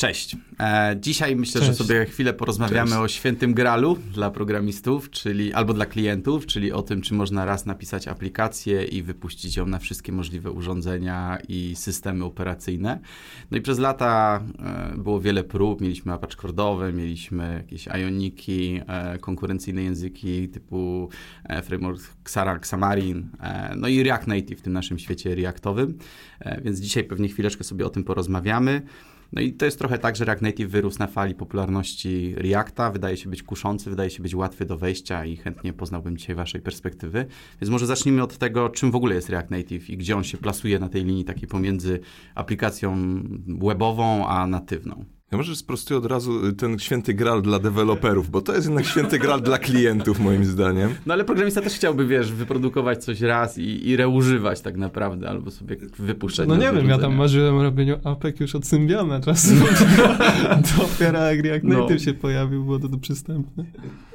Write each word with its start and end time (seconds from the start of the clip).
Cześć. 0.00 0.36
E, 0.60 0.96
dzisiaj 1.00 1.36
myślę, 1.36 1.60
Cześć. 1.60 1.78
że 1.78 1.84
sobie 1.84 2.04
chwilę 2.06 2.32
porozmawiamy 2.32 2.90
Cześć. 2.90 3.02
o 3.02 3.08
świętym 3.08 3.54
gralu 3.54 3.98
dla 4.12 4.30
programistów, 4.30 5.10
czyli 5.10 5.52
albo 5.52 5.74
dla 5.74 5.86
klientów, 5.86 6.46
czyli 6.46 6.72
o 6.72 6.82
tym, 6.82 7.00
czy 7.00 7.14
można 7.14 7.44
raz 7.44 7.66
napisać 7.66 8.08
aplikację 8.08 8.84
i 8.84 9.02
wypuścić 9.02 9.56
ją 9.56 9.66
na 9.66 9.78
wszystkie 9.78 10.12
możliwe 10.12 10.50
urządzenia 10.50 11.38
i 11.48 11.74
systemy 11.76 12.24
operacyjne. 12.24 13.00
No 13.50 13.58
i 13.58 13.60
przez 13.60 13.78
lata 13.78 14.42
e, 14.94 14.98
było 14.98 15.20
wiele 15.20 15.44
prób. 15.44 15.80
Mieliśmy 15.80 16.12
Apache 16.12 16.36
Cordowe, 16.36 16.92
mieliśmy 16.92 17.54
jakieś 17.54 17.86
Ioniki, 17.86 18.80
e, 18.86 19.18
konkurencyjne 19.18 19.82
języki 19.82 20.48
typu 20.48 21.08
framework 21.62 22.00
Xara, 22.24 22.54
Xamarin, 22.54 23.28
no 23.76 23.88
i 23.88 24.02
React 24.02 24.26
Native 24.26 24.58
w 24.58 24.62
tym 24.62 24.72
naszym 24.72 24.98
świecie 24.98 25.34
reactowym. 25.34 25.98
E, 26.40 26.60
więc 26.60 26.80
dzisiaj 26.80 27.04
pewnie 27.04 27.28
chwileczkę 27.28 27.64
sobie 27.64 27.86
o 27.86 27.90
tym 27.90 28.04
porozmawiamy. 28.04 28.82
No 29.32 29.42
i 29.42 29.52
to 29.52 29.64
jest 29.64 29.78
trochę 29.78 29.98
tak, 29.98 30.16
że 30.16 30.24
React 30.24 30.42
Native 30.42 30.70
wyrósł 30.70 30.98
na 30.98 31.06
fali 31.06 31.34
popularności 31.34 32.34
Reacta, 32.36 32.90
wydaje 32.90 33.16
się 33.16 33.30
być 33.30 33.42
kuszący, 33.42 33.90
wydaje 33.90 34.10
się 34.10 34.22
być 34.22 34.34
łatwy 34.34 34.64
do 34.64 34.78
wejścia 34.78 35.24
i 35.24 35.36
chętnie 35.36 35.72
poznałbym 35.72 36.16
dzisiaj 36.16 36.36
waszej 36.36 36.60
perspektywy. 36.60 37.26
Więc 37.60 37.70
może 37.70 37.86
zacznijmy 37.86 38.22
od 38.22 38.38
tego, 38.38 38.68
czym 38.68 38.90
w 38.90 38.94
ogóle 38.94 39.14
jest 39.14 39.28
React 39.28 39.50
Native 39.50 39.90
i 39.90 39.96
gdzie 39.96 40.16
on 40.16 40.24
się 40.24 40.38
plasuje 40.38 40.78
na 40.78 40.88
tej 40.88 41.04
linii 41.04 41.24
takiej 41.24 41.48
pomiędzy 41.48 42.00
aplikacją 42.34 42.96
webową 43.46 44.26
a 44.28 44.46
natywną. 44.46 45.19
Ja 45.32 45.38
może 45.38 45.56
sprostuję 45.56 45.98
od 45.98 46.06
razu 46.06 46.46
y, 46.46 46.52
ten 46.52 46.78
święty 46.78 47.14
gral 47.14 47.42
dla 47.42 47.58
deweloperów, 47.58 48.30
bo 48.30 48.40
to 48.40 48.54
jest 48.54 48.66
jednak 48.66 48.86
święty 48.86 49.18
gral 49.18 49.42
dla 49.42 49.58
klientów, 49.58 50.20
moim 50.20 50.44
zdaniem. 50.44 50.94
No 51.06 51.14
ale 51.14 51.24
programista 51.24 51.60
też 51.60 51.72
chciałby, 51.72 52.06
wiesz, 52.06 52.32
wyprodukować 52.32 53.04
coś 53.04 53.20
raz 53.20 53.58
i, 53.58 53.88
i 53.88 53.96
reużywać 53.96 54.60
tak 54.60 54.76
naprawdę, 54.76 55.28
albo 55.28 55.50
sobie 55.50 55.76
wypuszczać. 55.98 56.48
No 56.48 56.56
nie 56.56 56.72
wiem, 56.72 56.88
ja 56.88 56.98
tam 56.98 57.14
marzyłem 57.14 57.56
o 57.56 57.62
robieniu 57.62 57.96
apek 58.04 58.40
już 58.40 58.54
od 58.54 58.66
Symbiana 58.66 59.20
czasem. 59.20 59.58
Dopiero 60.78 61.18
jak 61.18 61.44
React 61.44 61.64
no. 61.64 61.78
Native 61.78 61.98
no. 61.98 62.04
się 62.04 62.14
pojawił, 62.14 62.64
było 62.64 62.78
to, 62.78 62.88
to 62.88 62.98
przystępne. 62.98 63.64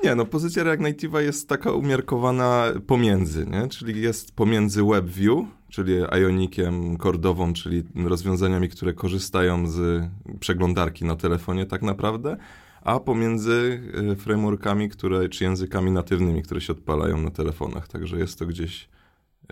Nie, 0.04 0.16
no 0.16 0.26
pozycja 0.26 0.64
React 0.64 0.82
Native'a 0.84 1.20
jest 1.20 1.50
taka 1.50 1.72
umiarkowana 1.72 2.66
pomiędzy, 2.88 3.46
nie? 3.46 3.68
Czyli 3.68 4.02
jest 4.02 4.36
pomiędzy 4.36 4.84
WebView, 4.84 5.46
czyli 5.76 5.94
Ionikiem, 6.22 6.98
Kordową, 6.98 7.54
czyli 7.54 7.84
rozwiązaniami, 7.96 8.70
które 8.70 8.94
korzystają 8.94 9.68
z 9.68 10.04
przeglądarki 10.40 11.06
na 11.06 11.16
telefonie 11.16 11.66
tak 11.66 11.82
naprawdę, 11.82 12.38
a 12.82 13.00
pomiędzy 13.00 13.82
y, 14.12 14.16
frameworkami, 14.16 14.90
które, 14.90 15.30
czy 15.30 15.44
językami 15.44 15.92
natywnymi, 15.92 16.44
które 16.44 16.62
się 16.62 16.74
odpalają 16.74 17.18
na 17.18 17.32
telefonach. 17.32 17.88
Także 17.88 18.18
jest 18.18 18.40
to 18.40 18.46
gdzieś, 18.46 18.90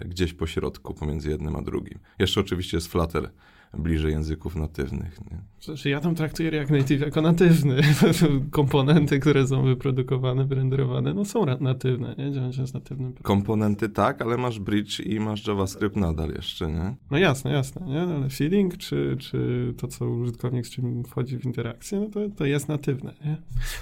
gdzieś 0.05 0.33
po 0.33 0.47
środku 0.47 0.93
pomiędzy 0.93 1.29
jednym 1.29 1.55
a 1.55 1.61
drugim. 1.61 1.99
Jeszcze 2.19 2.39
oczywiście 2.39 2.77
jest 2.77 2.87
Flutter, 2.87 3.29
bliżej 3.77 4.11
języków 4.11 4.55
natywnych. 4.55 5.19
Nie? 5.31 5.37
Znaczy, 5.61 5.89
ja 5.89 5.99
tam 5.99 6.15
traktuję 6.15 6.49
React 6.49 6.71
Native 6.71 7.01
jako 7.01 7.21
natywny. 7.21 7.81
Komponenty, 8.51 9.19
które 9.19 9.47
są 9.47 9.63
wyprodukowane, 9.63 10.45
wyrenderowane, 10.45 11.13
no 11.13 11.25
są 11.25 11.45
natywne, 11.59 12.15
nie? 12.17 12.31
Działają 12.31 12.51
się 12.51 12.67
z 12.67 12.73
natywnym. 12.73 13.13
Komponenty 13.13 13.89
tak, 13.89 14.21
ale 14.21 14.37
masz 14.37 14.59
bridge 14.59 14.99
i 14.99 15.19
masz 15.19 15.47
JavaScript 15.47 15.95
nadal 15.95 16.29
jeszcze, 16.29 16.71
nie? 16.71 16.95
No 17.11 17.17
jasne, 17.17 17.51
jasne, 17.51 17.87
nie? 17.87 18.05
No, 18.05 18.15
ale 18.15 18.29
feeling, 18.29 18.77
czy, 18.77 19.17
czy 19.19 19.73
to, 19.77 19.87
co 19.87 20.09
użytkownik 20.09 20.67
z 20.67 20.69
czym 20.69 21.03
wchodzi 21.03 21.37
w 21.37 21.45
interakcję, 21.45 21.99
no 21.99 22.05
to, 22.09 22.19
to 22.35 22.45
jest 22.45 22.67
natywne, 22.67 23.13
nie? 23.25 23.37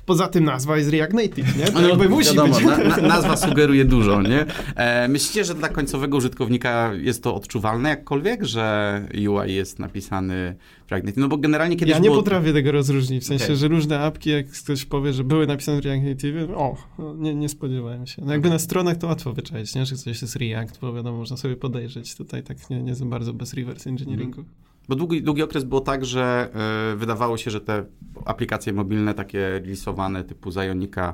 Poza 0.06 0.28
tym 0.28 0.44
nazwa 0.44 0.78
jest 0.78 0.90
React 0.90 1.14
Native, 1.14 1.58
nie? 1.58 1.66
To 1.66 1.82
no, 1.82 1.88
jakby 1.88 2.10
musi 2.10 2.30
wiadomo, 2.30 2.56
być. 2.56 2.66
Na, 2.66 2.78
na, 2.78 2.98
nazwa 2.98 3.38
sugeruje 3.38 3.86
dużo, 3.86 4.22
nie? 4.22 4.46
E, 4.76 5.08
myślicie, 5.08 5.44
że 5.44 5.56
dla 5.56 5.70
końcowego 5.70 6.18
użytkownika 6.18 6.94
jest 6.94 7.24
to 7.24 7.36
odczuwalne 7.36 7.90
jakkolwiek, 7.90 8.44
że 8.44 9.06
UI 9.28 9.54
jest 9.54 9.81
napisany 9.82 10.56
React 10.90 11.06
Native? 11.06 11.22
No 11.22 11.28
bo 11.28 11.38
generalnie 11.38 11.76
kiedyś 11.76 11.92
Ja 11.92 12.00
nie 12.00 12.10
było... 12.10 12.18
potrafię 12.18 12.54
tego 12.54 12.72
rozróżnić, 12.72 13.24
w 13.24 13.28
sensie, 13.28 13.46
okay. 13.46 13.56
że 13.56 13.68
różne 13.68 14.00
apki, 14.00 14.30
jak 14.30 14.48
ktoś 14.48 14.86
powie, 14.86 15.14
że 15.14 15.24
były 15.24 15.48
napisane 15.48 15.82
w 15.82 15.86
React 15.86 16.06
Native, 16.06 16.36
o, 16.56 16.78
nie, 17.18 17.36
nie 17.36 17.50
spodziewałem 17.50 18.08
się. 18.08 18.22
No 18.26 18.32
jakby 18.32 18.48
okay. 18.48 18.56
na 18.56 18.60
stronach 18.60 18.98
to 18.98 19.08
łatwo 19.08 19.34
wyczaić, 19.34 19.76
nie? 19.76 19.86
że 19.86 19.96
coś 19.96 20.22
jest 20.22 20.36
React, 20.36 20.80
bo 20.82 20.94
wiadomo, 20.94 21.18
można 21.18 21.38
sobie 21.38 21.56
podejrzeć. 21.56 22.16
Tutaj 22.16 22.44
tak 22.44 22.70
nie, 22.70 22.84
nie 22.84 22.96
za 22.96 23.06
bardzo 23.06 23.34
bez 23.34 23.54
reverse 23.54 23.90
engineeringu. 23.90 24.42
Mm. 24.42 24.52
Bo 24.90 24.96
długi, 24.96 25.24
długi 25.24 25.44
okres 25.44 25.64
było 25.64 25.82
tak, 25.82 26.06
że 26.06 26.50
y, 26.94 26.98
wydawało 26.98 27.38
się, 27.38 27.52
że 27.52 27.62
te 27.62 27.86
aplikacje 28.26 28.74
mobilne 28.74 29.14
takie 29.14 29.40
releasowane 29.40 30.24
typu 30.24 30.52
Zionika 30.52 31.14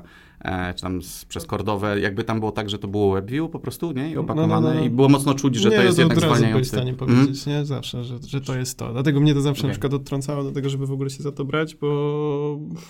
czy 0.76 0.82
tam 0.82 1.02
z, 1.02 1.24
przez 1.24 1.46
kordowe, 1.46 2.00
jakby 2.00 2.24
tam 2.24 2.38
było 2.40 2.52
tak, 2.52 2.70
że 2.70 2.78
to 2.78 2.88
było 2.88 3.14
WebView 3.14 3.50
po 3.50 3.58
prostu, 3.58 3.92
nie? 3.92 4.10
I 4.10 4.16
opakowane 4.16 4.68
no, 4.68 4.74
no, 4.74 4.80
no. 4.80 4.86
i 4.86 4.90
było 4.90 5.08
mocno 5.08 5.34
czuć, 5.34 5.56
że 5.56 5.70
nie, 5.70 5.76
to 5.76 5.82
jest 5.82 5.98
no 5.98 6.02
jednak 6.02 6.18
zwalniające. 6.18 6.58
Nie, 6.58 6.64
w 6.64 6.68
stanie 6.68 6.94
powiedzieć, 6.94 7.46
mm? 7.46 7.58
nie? 7.58 7.64
Zawsze, 7.64 8.04
że, 8.04 8.18
że 8.26 8.40
to 8.40 8.56
jest 8.56 8.78
to. 8.78 8.92
Dlatego 8.92 9.20
mnie 9.20 9.34
to 9.34 9.40
zawsze 9.40 9.60
okay. 9.60 9.68
na 9.68 9.72
przykład 9.72 9.94
odtrącało 9.94 10.44
do 10.44 10.52
tego, 10.52 10.68
żeby 10.68 10.86
w 10.86 10.92
ogóle 10.92 11.10
się 11.10 11.22
za 11.22 11.32
to 11.32 11.44
brać, 11.44 11.74
bo 11.74 11.88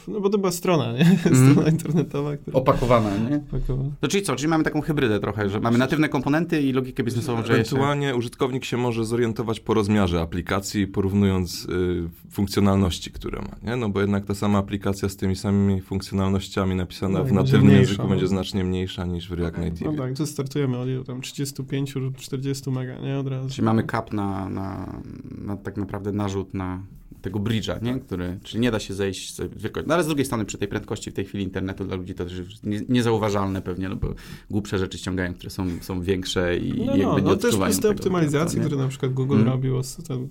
no 0.09 0.21
bo 0.21 0.31
to 0.31 0.39
była 0.39 0.53
strona, 0.53 0.93
nie? 0.93 1.09
Mm. 1.29 1.53
Strona 1.53 1.71
internetowa. 1.71 2.37
Która... 2.37 2.57
Opakowana, 2.57 3.17
nie? 3.17 3.37
Opakowana. 3.37 3.91
No 4.03 4.09
czyli 4.09 4.23
co? 4.23 4.37
Czyli 4.37 4.49
mamy 4.49 4.65
taką 4.65 4.81
hybrydę 4.81 5.21
trochę, 5.21 5.49
że 5.49 5.61
mamy 5.61 5.79
natywne 5.79 6.09
komponenty 6.09 6.63
i 6.63 6.73
logikę 6.73 7.03
biznesową, 7.03 7.45
że 7.45 7.53
Ewentualnie 7.53 8.09
się... 8.09 8.17
użytkownik 8.17 8.65
się 8.65 8.77
może 8.77 9.05
zorientować 9.05 9.61
po 9.61 9.75
rozmiarze 9.75 10.21
aplikacji, 10.21 10.87
porównując 10.87 11.65
y, 11.65 12.09
funkcjonalności, 12.31 13.11
które 13.11 13.43
ma, 13.43 13.71
nie? 13.71 13.77
No 13.77 13.89
bo 13.89 14.01
jednak 14.01 14.25
ta 14.25 14.35
sama 14.35 14.59
aplikacja 14.59 15.09
z 15.09 15.17
tymi 15.17 15.37
samymi 15.37 15.81
funkcjonalnościami 15.81 16.75
napisana 16.75 17.19
no, 17.19 17.25
w 17.25 17.33
natywnym 17.43 17.77
języku 17.77 18.09
będzie 18.09 18.29
znacznie 18.29 18.65
mniejsza 18.65 19.05
niż 19.07 19.29
w 19.29 19.33
React 19.33 19.59
Native. 19.59 19.87
No 19.87 19.93
tak, 19.93 20.17
to 20.17 20.27
startujemy 20.27 20.79
od 20.79 21.07
tam 21.07 21.21
35 21.21 21.97
lub 21.97 22.17
40 22.17 22.71
mega, 22.71 22.99
nie? 22.99 23.19
Od 23.19 23.29
razu. 23.29 23.55
Czyli 23.55 23.65
mamy 23.65 23.85
cap 23.85 24.13
na, 24.13 24.49
na, 24.49 25.01
na 25.39 25.57
tak 25.57 25.77
naprawdę 25.77 26.13
narzut 26.13 26.55
na 26.55 26.83
tego 27.23 27.39
bridge'a, 27.39 27.83
nie? 27.83 28.01
Który, 28.01 28.39
czyli 28.43 28.61
nie 28.61 28.71
da 28.71 28.79
się 28.79 28.95
zejść 28.95 29.35
z 29.35 29.41
wielkości. 29.57 29.89
No 29.89 29.95
ale 29.95 30.05
z 30.05 30.07
drugiej 30.07 30.25
strony 30.25 30.45
przy 30.45 30.59
tej 30.59 30.69
prędkości 30.69 31.11
w 31.11 31.15
tej 31.15 31.25
chwili 31.25 31.45
internetu 31.45 31.85
dla 31.85 31.97
ludzi 31.97 32.15
to 32.15 32.25
też 32.25 32.43
nie, 32.63 32.81
niezauważalne 32.89 33.63
pewnie, 33.63 33.89
no 33.89 33.97
bo 33.97 34.15
głupsze 34.51 34.79
rzeczy 34.79 34.99
ściągają, 34.99 35.35
które 35.35 35.51
są, 35.51 35.67
są 35.81 36.01
większe 36.01 36.57
i, 36.57 36.85
no, 36.85 36.97
i 36.97 36.99
jakby 36.99 37.05
no, 37.05 37.19
nie 37.19 37.25
no 37.25 37.37
też 37.37 37.57
przez 37.57 37.81
te 37.81 37.91
optymalizacje, 37.91 38.61
które 38.61 38.77
na 38.77 38.89
przykład 38.89 39.13
Google 39.13 39.35
mm. 39.35 39.47
robił 39.47 39.75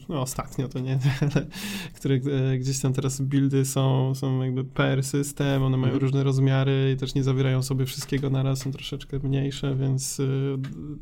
no, 0.10 0.22
ostatnio, 0.22 0.68
to 0.68 0.80
nie, 0.80 1.00
ale 1.22 1.48
które 1.96 2.16
e, 2.16 2.58
gdzieś 2.58 2.80
tam 2.80 2.94
teraz 2.94 3.22
buildy 3.22 3.66
są, 3.66 4.16
są 4.16 4.44
jakby 4.44 4.64
per 4.64 5.04
system, 5.04 5.64
one 5.64 5.78
mają 5.78 5.94
mm. 5.94 6.02
różne 6.02 6.24
rozmiary 6.24 6.92
i 6.96 7.00
też 7.00 7.16
nie 7.16 7.24
zawierają 7.24 7.64
sobie 7.64 7.86
wszystkiego 7.86 8.30
naraz, 8.30 8.60
są 8.60 8.72
troszeczkę 8.72 9.20
mniejsze, 9.20 9.76
więc 9.76 10.20
y, 10.20 10.58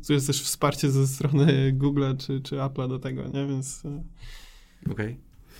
tu 0.06 0.12
jest 0.12 0.26
też 0.26 0.42
wsparcie 0.42 0.90
ze 0.90 1.06
strony 1.06 1.72
Google 1.72 2.04
czy, 2.18 2.40
czy 2.40 2.56
Apple'a 2.56 2.88
do 2.88 2.98
tego, 2.98 3.22
nie? 3.22 3.46
Więc... 3.46 3.84
Y, 3.84 3.88
Okej. 4.90 4.92
Okay. 4.92 5.16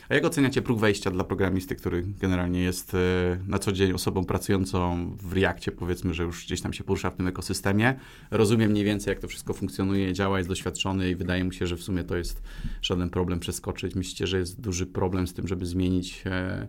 A 0.08 0.14
jak 0.14 0.24
oceniacie 0.24 0.62
próg 0.62 0.80
wejścia 0.80 1.10
dla 1.10 1.24
programisty, 1.24 1.76
który 1.76 2.04
generalnie 2.20 2.60
jest 2.60 2.94
e, 2.94 2.98
na 3.46 3.58
co 3.58 3.72
dzień 3.72 3.92
osobą 3.92 4.24
pracującą 4.24 5.10
w 5.20 5.32
Reakcie, 5.32 5.72
powiedzmy, 5.72 6.14
że 6.14 6.22
już 6.22 6.44
gdzieś 6.44 6.60
tam 6.60 6.72
się 6.72 6.84
porusza 6.84 7.10
w 7.10 7.16
tym 7.16 7.26
ekosystemie, 7.26 7.94
rozumie 8.30 8.68
mniej 8.68 8.84
więcej, 8.84 9.10
jak 9.10 9.20
to 9.20 9.28
wszystko 9.28 9.54
funkcjonuje, 9.54 10.12
działa, 10.12 10.38
jest 10.38 10.48
doświadczony 10.48 11.10
i 11.10 11.14
wydaje 11.14 11.44
mu 11.44 11.52
się, 11.52 11.66
że 11.66 11.76
w 11.76 11.82
sumie 11.82 12.04
to 12.04 12.16
jest 12.16 12.42
żaden 12.82 13.10
problem 13.10 13.40
przeskoczyć. 13.40 13.94
Myślicie, 13.94 14.26
że 14.26 14.38
jest 14.38 14.60
duży 14.60 14.86
problem 14.86 15.26
z 15.26 15.34
tym, 15.34 15.48
żeby 15.48 15.66
zmienić 15.66 16.22
e, 16.26 16.66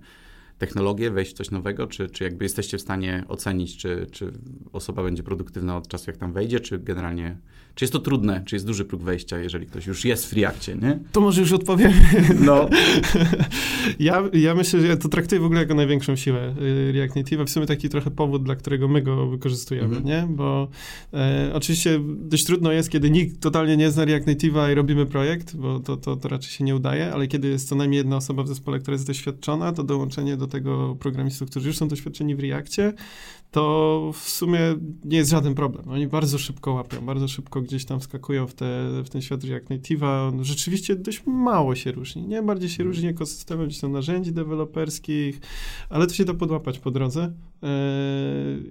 technologię, 0.57 1.11
wejść 1.11 1.31
w 1.31 1.33
coś 1.33 1.51
nowego, 1.51 1.87
czy, 1.87 2.09
czy 2.09 2.23
jakby 2.23 2.45
jesteście 2.45 2.77
w 2.77 2.81
stanie 2.81 3.23
ocenić, 3.27 3.77
czy, 3.77 4.07
czy 4.11 4.31
osoba 4.73 5.03
będzie 5.03 5.23
produktywna 5.23 5.77
od 5.77 5.87
czasu, 5.87 6.05
jak 6.07 6.17
tam 6.17 6.33
wejdzie, 6.33 6.59
czy 6.59 6.79
generalnie, 6.79 7.37
czy 7.75 7.85
jest 7.85 7.93
to 7.93 7.99
trudne, 7.99 8.43
czy 8.45 8.55
jest 8.55 8.65
duży 8.65 8.85
próg 8.85 9.03
wejścia, 9.03 9.39
jeżeli 9.39 9.65
ktoś 9.67 9.87
już 9.87 10.05
jest 10.05 10.29
w 10.29 10.33
Reakcie, 10.33 10.75
nie? 10.75 10.99
To 11.11 11.21
może 11.21 11.41
już 11.41 11.51
odpowiem. 11.51 11.91
No. 12.39 12.69
ja, 13.99 14.23
ja 14.33 14.55
myślę, 14.55 14.81
że 14.81 14.87
ja 14.87 14.97
to 14.97 15.09
traktuję 15.09 15.41
w 15.41 15.45
ogóle 15.45 15.59
jako 15.59 15.75
największą 15.75 16.15
siłę 16.15 16.55
y, 16.61 16.91
React 16.91 17.15
Native, 17.15 17.39
w 17.45 17.49
sumie 17.49 17.65
taki 17.65 17.89
trochę 17.89 18.11
powód, 18.11 18.43
dla 18.43 18.55
którego 18.55 18.87
my 18.87 19.01
go 19.01 19.27
wykorzystujemy, 19.27 19.97
mhm. 19.97 20.05
nie? 20.05 20.35
Bo 20.35 20.67
e, 21.13 21.51
oczywiście 21.53 21.99
dość 22.03 22.45
trudno 22.45 22.71
jest, 22.71 22.89
kiedy 22.89 23.09
nikt 23.09 23.41
totalnie 23.41 23.77
nie 23.77 23.91
zna 23.91 24.05
React 24.05 24.27
Native'a 24.27 24.71
i 24.71 24.75
robimy 24.75 25.05
projekt, 25.05 25.55
bo 25.55 25.79
to, 25.79 25.97
to, 25.97 26.15
to 26.15 26.29
raczej 26.29 26.51
się 26.51 26.63
nie 26.63 26.75
udaje, 26.75 27.13
ale 27.13 27.27
kiedy 27.27 27.47
jest 27.47 27.69
co 27.69 27.75
najmniej 27.75 27.97
jedna 27.97 28.17
osoba 28.17 28.43
w 28.43 28.47
zespole, 28.47 28.79
która 28.79 28.95
jest 28.95 29.07
doświadczona, 29.07 29.71
to 29.71 29.83
dołączenie 29.83 30.37
do 30.37 30.46
do 30.47 30.51
tego 30.51 30.95
programistów, 30.95 31.49
którzy 31.49 31.67
już 31.67 31.77
są 31.77 31.87
doświadczeni 31.87 32.35
w 32.35 32.39
Reakcie, 32.39 32.93
to 33.51 34.11
w 34.13 34.29
sumie 34.29 34.59
nie 35.05 35.17
jest 35.17 35.31
żaden 35.31 35.55
problem. 35.55 35.89
Oni 35.89 36.07
bardzo 36.07 36.37
szybko 36.37 36.73
łapią, 36.73 37.01
bardzo 37.01 37.27
szybko 37.27 37.61
gdzieś 37.61 37.85
tam 37.85 37.99
wskakują 37.99 38.47
w, 38.47 38.53
te, 38.53 38.65
w 39.05 39.09
ten 39.09 39.21
świat 39.21 39.43
React 39.43 39.69
Native'a. 39.69 40.43
Rzeczywiście 40.43 40.95
dość 40.95 41.23
mało 41.25 41.75
się 41.75 41.91
różni, 41.91 42.27
nie? 42.27 42.43
Bardziej 42.43 42.69
się 42.69 42.83
różni 42.83 43.07
ekosystemem 43.07 43.67
gdzieś 43.67 43.79
tam 43.79 43.91
narzędzi 43.91 44.31
deweloperskich, 44.31 45.39
ale 45.89 46.07
to 46.07 46.13
się 46.13 46.25
da 46.25 46.33
podłapać 46.33 46.79
po 46.79 46.91
drodze. 46.91 47.33
Yy, 47.61 47.69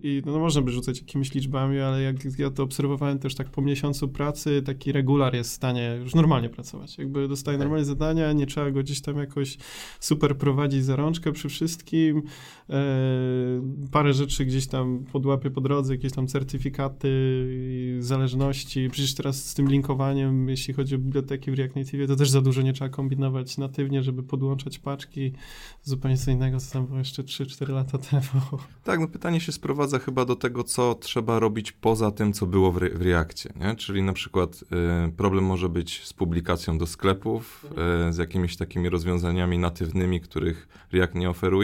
I 0.02 0.22
no, 0.26 0.38
można 0.38 0.62
by 0.62 0.70
rzucać 0.70 0.98
jakimiś 1.00 1.34
liczbami, 1.34 1.80
ale 1.80 2.02
jak 2.02 2.38
ja 2.38 2.50
to 2.50 2.62
obserwowałem 2.62 3.18
też 3.18 3.34
tak 3.34 3.50
po 3.50 3.62
miesiącu 3.62 4.08
pracy, 4.08 4.62
taki 4.62 4.92
regular 4.92 5.34
jest 5.34 5.50
w 5.50 5.54
stanie 5.54 5.98
już 6.02 6.14
normalnie 6.14 6.48
pracować. 6.48 6.98
Jakby 6.98 7.28
dostaje 7.28 7.58
tak. 7.58 7.64
normalnie 7.64 7.84
zadania, 7.84 8.32
nie 8.32 8.46
trzeba 8.46 8.70
go 8.70 8.82
gdzieś 8.82 9.00
tam 9.00 9.18
jakoś 9.18 9.58
super 10.00 10.36
prowadzić 10.36 10.84
za 10.84 10.96
rączkę 10.96 11.32
przy 11.32 11.48
wszystkim 11.48 11.65
wszystkim, 11.66 12.22
e, 12.70 12.74
parę 13.92 14.12
rzeczy 14.12 14.44
gdzieś 14.44 14.66
tam 14.66 15.04
podłapię 15.12 15.50
po 15.50 15.60
drodze, 15.60 15.94
jakieś 15.94 16.12
tam 16.12 16.26
certyfikaty, 16.26 17.08
zależności. 17.98 18.88
Przecież 18.90 19.14
teraz 19.14 19.44
z 19.44 19.54
tym 19.54 19.68
linkowaniem, 19.68 20.48
jeśli 20.48 20.74
chodzi 20.74 20.94
o 20.94 20.98
biblioteki 20.98 21.50
w 21.50 21.54
React 21.54 21.76
Native, 21.76 22.08
to 22.08 22.16
też 22.16 22.30
za 22.30 22.40
dużo 22.40 22.62
nie 22.62 22.72
trzeba 22.72 22.90
kombinować 22.90 23.58
natywnie, 23.58 24.02
żeby 24.02 24.22
podłączać 24.22 24.78
paczki. 24.78 25.32
Zupełnie 25.82 26.16
co 26.16 26.30
innego, 26.30 26.60
co 26.60 26.72
tam 26.72 26.86
było 26.86 26.98
jeszcze 26.98 27.22
3-4 27.22 27.68
lata 27.68 27.98
temu. 27.98 28.42
Tak, 28.84 29.00
no 29.00 29.08
pytanie 29.08 29.40
się 29.40 29.52
sprowadza 29.52 29.98
chyba 29.98 30.24
do 30.24 30.36
tego, 30.36 30.64
co 30.64 30.94
trzeba 30.94 31.38
robić 31.38 31.72
poza 31.72 32.10
tym, 32.10 32.32
co 32.32 32.46
było 32.46 32.72
w, 32.72 32.76
re 32.76 32.90
w 32.90 33.02
Reakcie, 33.02 33.52
nie? 33.60 33.76
Czyli 33.76 34.02
na 34.02 34.12
przykład 34.12 34.64
y, 35.08 35.12
problem 35.12 35.44
może 35.44 35.68
być 35.68 36.04
z 36.04 36.12
publikacją 36.12 36.78
do 36.78 36.86
sklepów, 36.86 37.66
y, 38.08 38.12
z 38.12 38.18
jakimiś 38.18 38.56
takimi 38.56 38.88
rozwiązaniami 38.88 39.58
natywnymi, 39.58 40.20
których 40.20 40.68
React 40.92 41.14
nie 41.14 41.30
oferuje. 41.30 41.55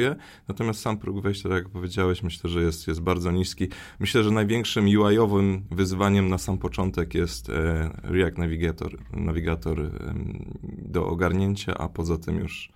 Natomiast 0.48 0.80
sam 0.80 0.98
próg 0.98 1.20
wejścia, 1.20 1.48
tak 1.48 1.58
jak 1.58 1.68
powiedziałeś, 1.68 2.22
myślę, 2.22 2.50
że 2.50 2.62
jest, 2.62 2.88
jest 2.88 3.00
bardzo 3.00 3.30
niski. 3.30 3.68
Myślę, 4.00 4.22
że 4.22 4.30
największym 4.30 4.84
UI-owym 4.84 5.64
wyzwaniem 5.70 6.28
na 6.28 6.38
sam 6.38 6.58
początek 6.58 7.14
jest 7.14 7.48
y, 7.48 7.52
React 8.02 8.38
Navigator, 8.38 8.98
nawigator 9.12 9.90
do 10.78 11.06
ogarnięcia, 11.06 11.74
a 11.78 11.88
poza 11.88 12.18
tym 12.18 12.38
już 12.38 12.72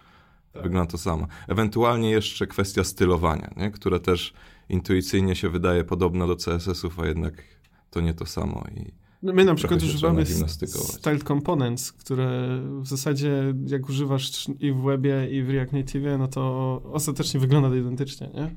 tak. 0.53 0.63
wygląda 0.63 0.91
to 0.91 0.99
samo. 0.99 1.27
Ewentualnie 1.49 2.11
jeszcze 2.11 2.47
kwestia 2.47 2.85
stylowania, 2.85 3.51
nie? 3.57 3.71
które 3.71 4.01
też 4.01 4.33
intuicyjnie 4.69 5.37
się 5.37 5.49
wydaje 5.49 5.85
podobna 5.85 6.27
do 6.27 6.37
CSS-ów, 6.37 7.01
a 7.01 7.07
jednak 7.07 7.43
to 7.91 8.01
nie 8.01 8.15
to 8.15 8.27
samo. 8.27 8.65
I 8.77 9.06
no 9.23 9.33
my 9.33 9.45
na 9.45 9.55
przykład 9.55 9.83
używamy 9.83 10.27
style 10.73 11.19
components, 11.19 11.93
które 11.93 12.61
w 12.81 12.87
zasadzie 12.87 13.55
jak 13.67 13.89
używasz 13.89 14.49
i 14.61 14.73
w 14.73 14.83
webie, 14.83 15.29
i 15.31 15.43
w 15.43 15.51
React 15.51 15.73
Native, 15.73 16.19
no 16.19 16.29
to 16.29 16.83
ostatecznie 16.93 17.41
wygląda 17.41 17.77
identycznie, 17.77 18.31
nie? 18.35 18.55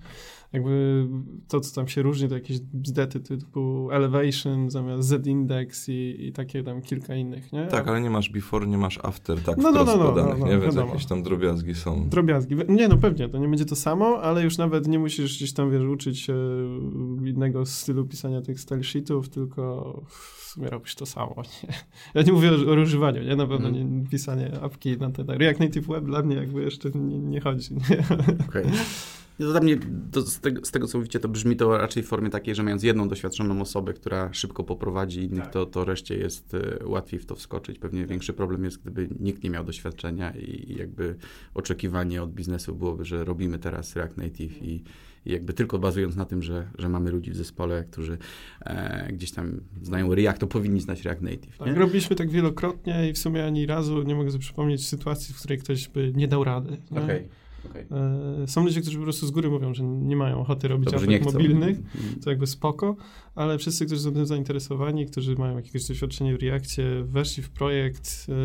Jakby 0.54 1.08
to, 1.48 1.60
co 1.60 1.76
tam 1.76 1.88
się 1.88 2.02
różni, 2.02 2.30
to 2.30 2.36
jakieś 2.36 2.60
bzdety 2.60 3.20
typu 3.20 3.90
elevation 3.92 4.70
zamiast 4.70 5.08
z-index 5.08 5.90
i, 5.90 6.16
i 6.20 6.32
takie 6.32 6.64
tam 6.64 6.82
kilka 6.82 7.16
innych, 7.16 7.54
nie? 7.54 7.66
Tak, 7.66 7.88
ale 7.88 8.02
nie 8.02 8.10
masz 8.10 8.30
before, 8.30 8.68
nie 8.68 8.78
masz 8.78 9.00
after, 9.04 9.42
tak 9.44 9.58
no, 9.58 9.72
no, 9.72 9.84
no, 9.84 9.98
no, 9.98 10.06
podanych, 10.06 10.40
no, 10.40 10.48
nie? 10.48 10.58
Więc 10.58 10.76
jakieś 10.76 11.06
tam 11.06 11.24
drobiazgi 11.24 11.76
są. 11.76 12.10
Drobiazgi. 12.10 12.56
Nie, 12.68 12.88
no 12.88 12.98
pewnie, 12.98 13.30
to 13.30 13.38
nie 13.38 13.48
będzie 13.48 13.66
to 13.66 13.76
samo, 13.76 14.22
ale 14.22 14.44
już 14.44 14.58
nawet 14.58 14.88
nie 14.88 15.00
musisz 15.00 15.38
gdzieś 15.38 15.54
tam, 15.54 15.72
wiesz, 15.72 15.84
uczyć 15.84 16.20
się 16.20 16.36
innego 17.26 17.66
stylu 17.66 18.06
pisania 18.06 18.42
tych 18.42 18.60
style 18.60 18.84
sheetów, 18.84 19.30
tylko 19.30 19.94
w 20.08 20.40
sumie 20.54 20.70
robisz 20.70 20.96
to 20.96 21.06
samo, 21.06 21.36
nie? 21.64 21.74
Ja 22.14 22.22
nie 22.22 22.32
mówię 22.32 22.52
o, 22.52 22.72
o 22.72 22.82
używaniu, 22.82 23.24
nie? 23.24 23.36
Na 23.36 23.48
pewno 23.48 23.70
mm. 23.70 24.02
nie 24.02 24.08
pisanie 24.08 24.52
apki 24.62 24.98
na 24.98 25.12
ten 25.12 25.30
React 25.30 25.60
Native 25.60 25.88
Web 25.88 26.06
dla 26.06 26.22
mnie 26.22 26.36
jakby 26.36 26.64
jeszcze 26.64 26.90
nie, 26.90 27.20
nie 27.20 27.42
chodzi, 27.42 27.74
nie? 27.74 28.00
Okej. 28.48 28.66
Okay. 28.66 28.72
Dla 29.40 29.60
mnie 29.60 29.78
to, 30.12 30.22
z, 30.22 30.40
tego, 30.40 30.66
z, 30.66 30.72
tego, 30.72 30.88
co 30.88 30.98
mówicie, 30.98 31.20
to 31.20 31.30
brzmi 31.30 31.56
to 31.56 31.78
raczej 31.78 32.04
w 32.04 32.08
formie 32.08 32.30
takiej, 32.30 32.56
że 32.56 32.64
mając 32.64 32.84
jedną 32.84 33.08
doświadczoną 33.08 33.62
osobę, 33.62 33.94
która 33.94 34.34
szybko 34.34 34.64
poprowadzi 34.64 35.24
innych, 35.24 35.44
tak. 35.44 35.54
to, 35.54 35.66
to 35.66 35.86
reszcie 35.86 36.18
jest 36.18 36.54
y, 36.54 36.80
łatwiej 36.86 37.20
w 37.20 37.26
to 37.26 37.36
wskoczyć. 37.36 37.80
Pewnie 37.80 38.02
tak. 38.02 38.10
większy 38.10 38.34
problem 38.34 38.64
jest, 38.64 38.82
gdyby 38.82 39.10
nikt 39.20 39.44
nie 39.44 39.50
miał 39.50 39.64
doświadczenia 39.64 40.32
i, 40.32 40.72
i 40.72 40.78
jakby 40.78 41.16
oczekiwanie 41.54 42.24
od 42.24 42.34
biznesu 42.34 42.76
byłoby, 42.76 43.06
że 43.06 43.24
robimy 43.24 43.60
teraz 43.60 43.96
React 43.96 44.18
Native 44.18 44.64
i, 44.64 44.84
i 45.26 45.32
jakby 45.32 45.54
tylko 45.54 45.80
bazując 45.80 46.16
na 46.16 46.26
tym, 46.26 46.44
że, 46.44 46.68
że 46.78 46.90
mamy 46.90 47.12
ludzi 47.12 47.32
w 47.32 47.36
zespole, 47.36 47.84
którzy 47.92 48.18
e, 48.62 49.14
gdzieś 49.14 49.32
tam 49.32 49.62
znają 49.82 50.16
React, 50.16 50.40
to 50.40 50.48
powinni 50.48 50.82
znać 50.82 51.04
React 51.04 51.22
Native. 51.22 51.58
Tak, 51.58 51.78
robiliśmy 51.78 52.16
tak 52.16 52.30
wielokrotnie 52.30 53.10
i 53.10 53.14
w 53.14 53.18
sumie 53.18 53.46
ani 53.46 53.66
razu 53.66 54.04
nie 54.04 54.16
mogę 54.16 54.32
sobie 54.32 54.42
przypomnieć 54.42 54.88
sytuacji, 54.88 55.34
w 55.34 55.38
której 55.38 55.58
ktoś 55.58 55.88
by 55.88 56.14
nie 56.16 56.28
dał 56.28 56.44
rady. 56.44 56.78
Okej. 56.92 57.04
Okay. 57.04 57.30
Okay. 57.70 57.88
E, 58.44 58.48
są 58.48 58.64
ludzie, 58.64 58.82
którzy 58.82 58.98
po 58.98 59.04
prostu 59.04 59.28
z 59.28 59.32
góry 59.32 59.50
mówią, 59.50 59.74
że 59.74 59.84
nie 59.84 60.16
mają 60.16 60.42
ochoty 60.42 60.68
robić 60.68 60.94
apek 60.94 61.26
mobilnych, 61.26 61.78
mhm. 61.78 62.20
to 62.24 62.30
jakby 62.30 62.48
spoko, 62.48 62.96
ale 63.36 63.58
wszyscy, 63.58 63.86
którzy 63.86 64.02
są 64.02 64.14
tym 64.14 64.26
zainteresowani, 64.26 65.06
którzy 65.06 65.36
mają 65.36 65.56
jakieś 65.56 65.88
doświadczenie 65.88 66.38
w 66.38 66.42
Reakcie, 66.42 67.04
weszli 67.04 67.44
w 67.44 67.50
projekt 67.50 68.28
yy, 68.28 68.36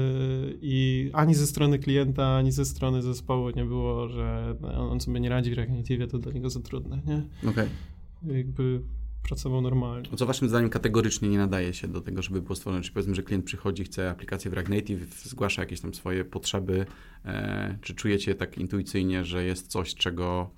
i 0.62 1.11
ani 1.12 1.34
ze 1.34 1.46
strony 1.46 1.78
klienta, 1.78 2.37
ani 2.37 2.52
ze 2.52 2.64
strony 2.64 3.02
zespołu 3.02 3.50
nie 3.50 3.64
było, 3.64 4.08
że 4.08 4.56
on 4.78 5.00
sobie 5.00 5.20
nie 5.20 5.28
radzi 5.28 5.50
w 5.50 5.55
React 5.55 5.72
Native, 5.72 6.11
to 6.11 6.19
dla 6.19 6.32
niego 6.32 6.50
za 6.50 6.61
trudne, 6.61 7.02
nie? 7.06 7.22
Okej. 7.50 7.69
Okay. 8.22 8.37
Jakby 8.37 8.81
pracował 9.25 9.61
normalnie. 9.61 10.09
Co 10.17 10.26
waszym 10.26 10.49
zdaniem 10.49 10.71
kategorycznie 10.71 11.29
nie 11.29 11.38
nadaje 11.38 11.75
się 11.75 11.88
do 11.88 12.00
tego, 12.00 12.23
żeby 12.23 12.43
było 12.43 12.55
stworzone? 12.55 12.82
Czy 12.82 12.93
powiedzmy, 12.93 13.15
że 13.15 13.23
klient 13.23 13.44
przychodzi, 13.44 13.85
chce 13.85 14.11
aplikację 14.11 14.50
w 14.50 14.55
React 14.55 14.71
Native, 14.71 15.23
zgłasza 15.25 15.62
jakieś 15.62 15.81
tam 15.81 15.94
swoje 15.94 16.25
potrzeby, 16.25 16.87
e, 17.25 17.79
czy 17.81 17.94
czujecie 17.94 18.35
tak 18.35 18.59
intuicyjnie, 18.59 19.25
że 19.25 19.44
jest 19.44 19.67
coś, 19.67 19.94
czego 19.94 20.50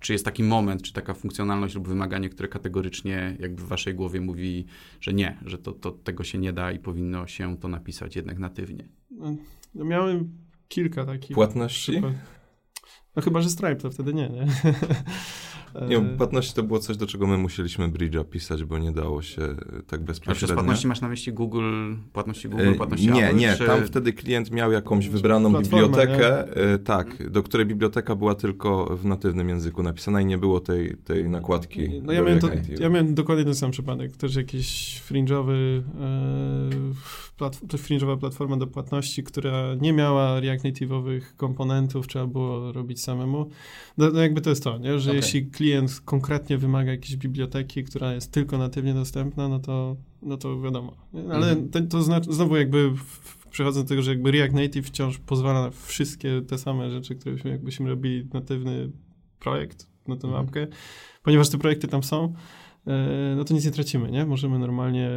czy 0.00 0.12
jest 0.12 0.24
taki 0.24 0.42
moment, 0.42 0.82
czy 0.82 0.92
taka 0.92 1.14
funkcjonalność 1.14 1.74
lub 1.74 1.88
wymaganie, 1.88 2.28
które 2.28 2.48
kategorycznie 2.48 3.36
jakby 3.40 3.62
w 3.62 3.66
waszej 3.66 3.94
głowie 3.94 4.20
mówi, 4.20 4.66
że 5.00 5.12
nie, 5.12 5.38
że 5.46 5.58
to, 5.58 5.72
to 5.72 5.90
tego 5.90 6.24
się 6.24 6.38
nie 6.38 6.52
da 6.52 6.72
i 6.72 6.78
powinno 6.78 7.26
się 7.26 7.56
to 7.56 7.68
napisać 7.68 8.16
jednak 8.16 8.38
natywnie? 8.38 8.88
No, 9.74 9.84
miałem 9.84 10.30
kilka 10.68 11.04
takich. 11.04 11.34
Płatności? 11.34 12.02
No 13.20 13.24
chyba, 13.24 13.40
że 13.40 13.50
Stripe 13.50 13.76
to 13.76 13.90
wtedy 13.90 14.14
nie, 14.14 14.28
nie? 14.28 14.46
Nie, 15.88 15.96
e, 15.96 16.16
płatności 16.16 16.54
to 16.54 16.62
było 16.62 16.78
coś, 16.78 16.96
do 16.96 17.06
czego 17.06 17.26
my 17.26 17.38
musieliśmy 17.38 17.88
Bridge'a 17.88 18.24
pisać, 18.24 18.64
bo 18.64 18.78
nie 18.78 18.92
dało 18.92 19.22
się 19.22 19.42
tak 19.86 20.04
bezpośrednio. 20.04 20.32
A 20.32 20.34
przez 20.34 20.52
płatności 20.52 20.86
masz 20.86 21.00
na 21.00 21.08
myśli 21.08 21.32
Google, 21.32 21.94
płatności 22.12 22.48
Google, 22.48 22.68
e, 22.68 22.74
płatności 22.74 23.10
Nie, 23.10 23.26
Apple, 23.26 23.36
nie, 23.36 23.56
czy... 23.56 23.66
tam 23.66 23.84
wtedy 23.84 24.12
klient 24.12 24.50
miał 24.50 24.72
jakąś 24.72 25.08
wybraną 25.08 25.52
bibliotekę, 25.52 26.44
nie? 26.56 26.62
E, 26.62 26.78
tak, 26.78 27.30
do 27.30 27.42
której 27.42 27.66
biblioteka 27.66 28.14
była 28.14 28.34
tylko 28.34 28.96
w 28.96 29.04
natywnym 29.04 29.48
języku 29.48 29.82
napisana 29.82 30.20
i 30.20 30.26
nie 30.26 30.38
było 30.38 30.60
tej, 30.60 30.96
tej 30.96 31.28
nakładki. 31.28 31.88
No 32.02 32.12
ja 32.12 32.22
miałem, 32.22 32.38
to, 32.38 32.48
ja 32.80 32.88
miałem 32.88 33.14
dokładnie 33.14 33.44
ten 33.44 33.54
sam 33.54 33.70
przypadek, 33.70 34.16
też 34.16 34.36
jakiś 34.36 35.00
fringe'owy 35.10 35.82
to 37.68 37.78
fringe'owa 37.78 38.18
platforma 38.18 38.56
do 38.56 38.66
płatności, 38.66 39.22
która 39.22 39.74
nie 39.80 39.92
miała 39.92 40.40
React 40.40 40.64
Native'owych 40.64 41.20
komponentów, 41.36 42.06
trzeba 42.06 42.26
było 42.26 42.72
robić 42.72 43.00
samemu. 43.10 43.50
No, 43.98 44.10
no 44.10 44.20
jakby 44.20 44.40
to 44.40 44.50
jest 44.50 44.64
to, 44.64 44.78
nie? 44.78 44.98
że 44.98 45.10
okay. 45.10 45.16
jeśli 45.16 45.46
klient 45.46 46.00
konkretnie 46.04 46.58
wymaga 46.58 46.90
jakiejś 46.90 47.16
biblioteki, 47.16 47.84
która 47.84 48.12
jest 48.12 48.32
tylko 48.32 48.58
natywnie 48.58 48.94
dostępna, 48.94 49.48
no 49.48 49.58
to, 49.58 49.96
no 50.22 50.36
to 50.36 50.60
wiadomo. 50.60 50.96
Ale 51.32 51.52
mm 51.52 51.66
-hmm. 51.66 51.70
to, 51.70 51.80
to 51.80 52.02
znaczy, 52.02 52.32
znowu 52.32 52.56
jakby 52.56 52.92
przechodząc 53.50 53.84
do 53.84 53.88
tego, 53.88 54.02
że 54.02 54.10
jakby 54.10 54.30
React 54.30 54.54
Native 54.54 54.86
wciąż 54.86 55.18
pozwala 55.18 55.62
na 55.62 55.70
wszystkie 55.70 56.42
te 56.42 56.58
same 56.58 56.90
rzeczy, 56.90 57.14
które 57.14 57.34
byśmy, 57.34 57.50
jakbyśmy 57.50 57.88
robili 57.90 58.28
natywny 58.32 58.90
projekt 59.38 59.86
na 60.08 60.16
tę 60.16 60.28
mm 60.28 60.40
-hmm. 60.40 60.44
apkę, 60.44 60.66
ponieważ 61.22 61.48
te 61.48 61.58
projekty 61.58 61.88
tam 61.88 62.02
są, 62.02 62.34
no 63.36 63.44
to 63.44 63.54
nic 63.54 63.64
nie 63.64 63.70
tracimy, 63.70 64.10
nie? 64.10 64.26
Możemy 64.26 64.58
normalnie 64.58 65.10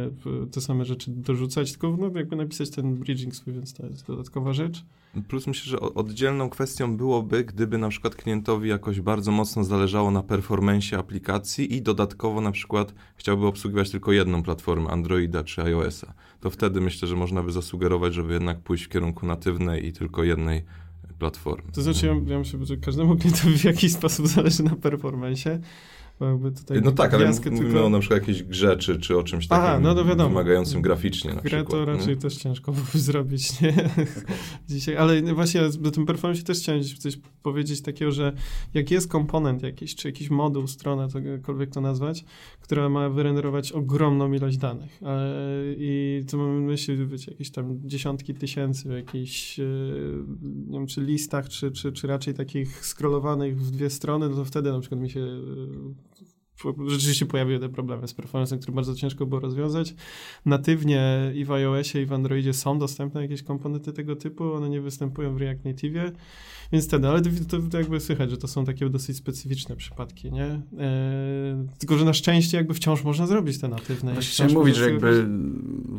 te 0.52 0.60
same 0.60 0.84
rzeczy 0.84 1.10
dorzucać, 1.10 1.70
tylko 1.72 1.96
no, 1.96 2.10
jakby 2.18 2.36
napisać 2.36 2.70
ten 2.70 2.96
bridging 2.96 3.36
swój, 3.36 3.54
więc 3.54 3.74
to 3.74 3.86
jest 3.86 4.06
dodatkowa 4.06 4.52
rzecz. 4.52 4.84
Plus 5.28 5.46
myślę, 5.46 5.70
że 5.70 5.80
oddzielną 5.80 6.50
kwestią 6.50 6.96
byłoby, 6.96 7.44
gdyby 7.44 7.78
na 7.78 7.88
przykład 7.88 8.16
klientowi 8.16 8.68
jakoś 8.68 9.00
bardzo 9.00 9.32
mocno 9.32 9.64
zależało 9.64 10.10
na 10.10 10.22
performensie 10.22 10.98
aplikacji 10.98 11.74
i 11.74 11.82
dodatkowo 11.82 12.40
na 12.40 12.52
przykład 12.52 12.94
chciałby 13.16 13.46
obsługiwać 13.46 13.90
tylko 13.90 14.12
jedną 14.12 14.42
platformę, 14.42 14.90
Androida 14.90 15.44
czy 15.44 15.62
iOS-a. 15.62 16.14
To 16.40 16.50
wtedy 16.50 16.80
myślę, 16.80 17.08
że 17.08 17.16
można 17.16 17.42
by 17.42 17.52
zasugerować, 17.52 18.14
żeby 18.14 18.32
jednak 18.32 18.60
pójść 18.60 18.84
w 18.84 18.88
kierunku 18.88 19.26
natywnej 19.26 19.86
i 19.86 19.92
tylko 19.92 20.24
jednej 20.24 20.64
platformy. 21.18 21.72
To 21.72 21.82
znaczy, 21.82 22.06
ja, 22.06 22.14
ja 22.26 22.38
myślę, 22.38 22.66
że 22.66 22.76
każdemu 22.76 23.16
klientowi 23.20 23.58
w 23.58 23.64
jakiś 23.64 23.92
sposób 23.92 24.26
zależy 24.26 24.62
na 24.62 24.76
performensie 26.18 26.80
no 26.84 26.92
tak, 26.92 27.14
ale 27.14 27.26
mówimy 27.26 27.58
tylko... 27.58 27.86
o 27.86 27.90
na 27.90 27.98
przykład 27.98 28.20
jakiejś 28.20 28.42
grze, 28.42 28.76
czy, 28.76 28.98
czy 28.98 29.18
o 29.18 29.22
czymś 29.22 29.48
takim 29.48 29.64
Aha, 29.64 29.80
no 29.80 29.94
to 29.94 30.04
wiadomo. 30.04 30.28
wymagającym 30.28 30.82
graficznie 30.82 31.34
na 31.34 31.40
Grę 31.40 31.50
przykład. 31.64 31.68
to 31.68 31.84
raczej 31.84 32.08
nie? 32.08 32.16
też 32.16 32.36
ciężko 32.36 32.74
zrobić, 32.94 33.60
nie? 33.60 33.90
Dzisiaj, 34.68 34.96
ale 34.96 35.34
właśnie 35.34 35.60
do 35.80 35.90
tym 35.90 36.06
performance 36.06 36.42
też 36.42 36.58
chciałem 36.58 36.82
coś 36.82 37.18
powiedzieć 37.42 37.82
takiego, 37.82 38.12
że 38.12 38.32
jak 38.74 38.90
jest 38.90 39.08
komponent 39.08 39.62
jakiś, 39.62 39.94
czy 39.94 40.08
jakiś 40.08 40.30
moduł, 40.30 40.66
strona, 40.66 41.08
cokolwiek 41.08 41.70
to 41.70 41.80
nazwać, 41.80 42.24
która 42.60 42.88
ma 42.88 43.08
wyrenderować 43.08 43.72
ogromną 43.72 44.32
ilość 44.32 44.56
danych 44.56 45.00
e, 45.02 45.18
i 45.76 46.22
co 46.26 46.36
mamy 46.36 46.60
myśli, 46.60 47.06
wiecie, 47.06 47.32
jakieś 47.32 47.50
tam 47.50 47.80
dziesiątki 47.84 48.34
tysięcy 48.34 48.88
w 48.88 48.92
jakichś, 48.92 49.60
e, 49.60 49.64
nie 50.42 50.78
wiem, 50.78 50.86
czy 50.86 51.00
listach, 51.00 51.48
czy, 51.48 51.70
czy, 51.70 51.92
czy 51.92 52.06
raczej 52.06 52.34
takich 52.34 52.86
scrollowanych 52.86 53.60
w 53.60 53.70
dwie 53.70 53.90
strony, 53.90 54.28
no 54.28 54.36
to 54.36 54.44
wtedy 54.44 54.72
na 54.72 54.80
przykład 54.80 55.00
mi 55.00 55.10
się 55.10 55.26
rzeczywiście 56.86 57.26
pojawiły 57.26 57.58
te 57.58 57.68
problemy 57.68 58.08
z 58.08 58.14
performance, 58.14 58.58
które 58.58 58.74
bardzo 58.74 58.94
ciężko 58.94 59.26
było 59.26 59.40
rozwiązać. 59.40 59.94
Natywnie 60.46 61.32
i 61.34 61.44
w 61.44 61.52
iOSie 61.52 62.02
i 62.02 62.06
w 62.06 62.12
Androidzie 62.12 62.52
są 62.52 62.78
dostępne 62.78 63.22
jakieś 63.22 63.42
komponenty 63.42 63.92
tego 63.92 64.16
typu, 64.16 64.52
one 64.52 64.68
nie 64.68 64.80
występują 64.80 65.34
w 65.34 65.36
React 65.36 65.64
Native, 65.64 66.12
więc 66.72 66.86
wtedy, 66.86 67.08
ale 67.08 67.22
to, 67.22 67.30
to, 67.70 67.78
jakby 67.78 68.00
słychać, 68.00 68.30
że 68.30 68.36
to 68.36 68.48
są 68.48 68.64
takie 68.64 68.90
dosyć 68.90 69.16
specyficzne 69.16 69.76
przypadki, 69.76 70.32
nie? 70.32 70.44
E, 70.78 71.66
tylko, 71.78 71.98
że 71.98 72.04
na 72.04 72.12
szczęście 72.12 72.56
jakby 72.56 72.74
wciąż 72.74 73.04
można 73.04 73.26
zrobić 73.26 73.60
te 73.60 73.68
natywne. 73.68 74.16
Chciałem 74.20 74.52
mówić, 74.52 74.76
że 74.76 74.90
jakby 74.90 75.28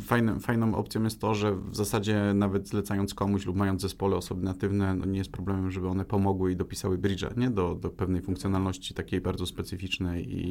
fajne, 0.02 0.40
fajną 0.40 0.76
opcją 0.76 1.04
jest 1.04 1.22
to, 1.22 1.36
że 1.36 1.56
w 1.56 1.76
zasadzie 1.76 2.32
nawet 2.36 2.68
zlecając 2.68 3.14
komuś 3.14 3.46
lub 3.46 3.56
mając 3.56 3.82
zespole 3.82 4.16
osoby 4.16 4.44
natywne, 4.44 4.96
no 4.96 5.06
nie 5.06 5.18
jest 5.18 5.32
problemem, 5.32 5.72
żeby 5.72 5.88
one 5.88 6.06
pomogły 6.06 6.52
i 6.52 6.56
dopisały 6.56 6.98
bridge'a, 6.98 7.38
nie? 7.38 7.50
Do, 7.50 7.76
do 7.76 7.90
pewnej 7.90 8.22
funkcjonalności 8.22 8.94
takiej 8.94 9.22
bardzo 9.22 9.46
specyficznej 9.46 10.36
i, 10.36 10.45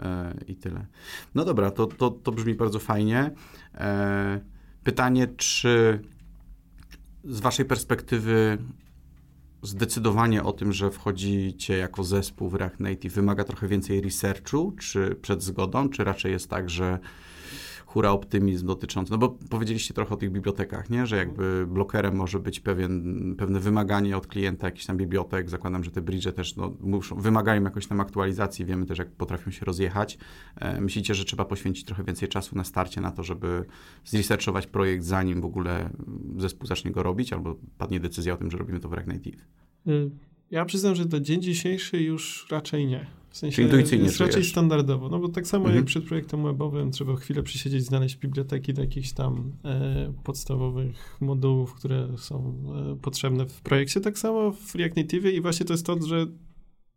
e, 0.00 0.34
i 0.46 0.56
tyle. 0.56 0.86
No 1.34 1.44
dobra, 1.44 1.70
to, 1.70 1.86
to, 1.86 2.10
to 2.10 2.32
brzmi 2.32 2.54
bardzo 2.54 2.78
fajnie. 2.78 3.30
E, 3.74 4.40
pytanie, 4.84 5.26
czy 5.36 6.00
z 7.24 7.40
waszej 7.40 7.64
perspektywy 7.64 8.58
zdecydowanie 9.62 10.42
o 10.42 10.52
tym, 10.52 10.72
że 10.72 10.90
wchodzicie 10.90 11.76
jako 11.76 12.04
zespół 12.04 12.48
w 12.48 12.54
React 12.54 12.80
Native 12.80 13.14
wymaga 13.14 13.44
trochę 13.44 13.68
więcej 13.68 14.00
researchu, 14.00 14.72
czy 14.72 15.16
przed 15.22 15.42
zgodą, 15.42 15.88
czy 15.88 16.04
raczej 16.04 16.32
jest 16.32 16.50
tak, 16.50 16.70
że 16.70 16.98
hura 17.88 18.10
optymizm 18.10 18.66
dotyczący, 18.66 19.12
no 19.12 19.18
bo 19.18 19.28
powiedzieliście 19.50 19.94
trochę 19.94 20.14
o 20.14 20.16
tych 20.16 20.32
bibliotekach, 20.32 20.90
nie? 20.90 21.06
że 21.06 21.16
jakby 21.16 21.66
blokerem 21.68 22.16
może 22.16 22.38
być 22.38 22.60
pewien, 22.60 23.34
pewne 23.38 23.60
wymaganie 23.60 24.16
od 24.16 24.26
klienta 24.26 24.66
jakichś 24.66 24.86
tam 24.86 24.96
bibliotek, 24.96 25.50
zakładam, 25.50 25.84
że 25.84 25.90
te 25.90 26.02
bridge 26.02 26.32
też 26.32 26.56
no, 26.56 26.74
muszą, 26.80 27.20
wymagają 27.20 27.64
jakoś 27.64 27.86
tam 27.86 28.00
aktualizacji, 28.00 28.64
wiemy 28.64 28.86
też 28.86 28.98
jak 28.98 29.10
potrafią 29.10 29.50
się 29.50 29.64
rozjechać. 29.64 30.18
E, 30.56 30.80
myślicie, 30.80 31.14
że 31.14 31.24
trzeba 31.24 31.44
poświęcić 31.44 31.84
trochę 31.84 32.04
więcej 32.04 32.28
czasu 32.28 32.56
na 32.56 32.64
starcie 32.64 33.00
na 33.00 33.10
to, 33.10 33.22
żeby 33.22 33.64
zresearchować 34.04 34.66
projekt 34.66 35.04
zanim 35.04 35.40
w 35.40 35.44
ogóle 35.44 35.90
zespół 36.36 36.66
zacznie 36.66 36.90
go 36.90 37.02
robić, 37.02 37.32
albo 37.32 37.56
padnie 37.78 38.00
decyzja 38.00 38.34
o 38.34 38.36
tym, 38.36 38.50
że 38.50 38.58
robimy 38.58 38.80
to 38.80 38.88
w 38.88 38.92
React 38.92 39.12
Native? 39.12 39.44
Y, 39.86 40.10
ja 40.50 40.64
przyznam, 40.64 40.94
że 40.94 41.04
na 41.04 41.20
dzień 41.20 41.42
dzisiejszy 41.42 42.02
już 42.02 42.46
raczej 42.50 42.86
nie. 42.86 43.17
W 43.30 43.36
sensie 43.36 43.62
intuicyjnie 43.62 44.04
jest 44.04 44.20
raczej 44.20 44.44
standardowo, 44.44 45.08
no 45.08 45.18
bo 45.18 45.28
tak 45.28 45.46
samo 45.46 45.64
mhm. 45.64 45.76
jak 45.76 45.86
przed 45.86 46.04
projektem 46.04 46.42
webowym 46.42 46.90
trzeba 46.90 47.16
chwilę 47.16 47.42
przysiedzieć, 47.42 47.84
znaleźć 47.84 48.16
biblioteki 48.16 48.74
do 48.74 48.82
jakichś 48.82 49.12
tam 49.12 49.52
e, 49.64 50.12
podstawowych 50.24 51.16
modułów, 51.20 51.74
które 51.74 52.08
są 52.18 52.64
e, 52.92 52.96
potrzebne 52.96 53.46
w 53.46 53.60
projekcie, 53.60 54.00
tak 54.00 54.18
samo 54.18 54.52
w 54.52 54.74
React 54.74 54.96
Native 54.96 55.24
i 55.24 55.40
właśnie 55.40 55.66
to 55.66 55.72
jest 55.72 55.86
to, 55.86 56.06
że 56.06 56.26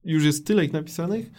już 0.03 0.23
jest 0.23 0.47
tyle 0.47 0.65
ich 0.65 0.73
napisanych, 0.73 1.31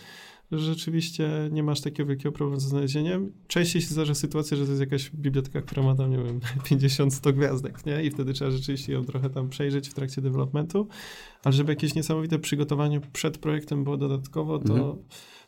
rzeczywiście 0.58 1.48
nie 1.52 1.62
masz 1.62 1.80
takiego 1.80 2.08
wielkiego 2.08 2.32
problemu 2.32 2.60
ze 2.60 2.68
znalezieniem. 2.68 3.32
Częściej 3.46 3.82
się 3.82 3.88
zdarza 3.88 4.14
sytuacja, 4.14 4.56
że 4.56 4.64
to 4.64 4.70
jest 4.70 4.80
jakaś 4.80 5.10
biblioteka, 5.10 5.62
która 5.62 5.82
ma 5.82 5.94
tam, 5.94 6.10
nie 6.10 6.18
wiem, 6.18 6.40
50-100 6.70 7.32
gwiazdek, 7.32 7.86
nie? 7.86 8.04
I 8.04 8.10
wtedy 8.10 8.32
trzeba 8.32 8.50
rzeczywiście 8.50 8.92
ją 8.92 9.04
trochę 9.04 9.30
tam 9.30 9.48
przejrzeć 9.48 9.88
w 9.88 9.94
trakcie 9.94 10.22
developmentu, 10.22 10.88
ale 11.44 11.52
żeby 11.52 11.72
jakieś 11.72 11.94
niesamowite 11.94 12.38
przygotowanie 12.38 13.00
przed 13.00 13.38
projektem 13.38 13.84
było 13.84 13.96
dodatkowo, 13.96 14.58
to, 14.58 14.74
mhm. 14.74 14.96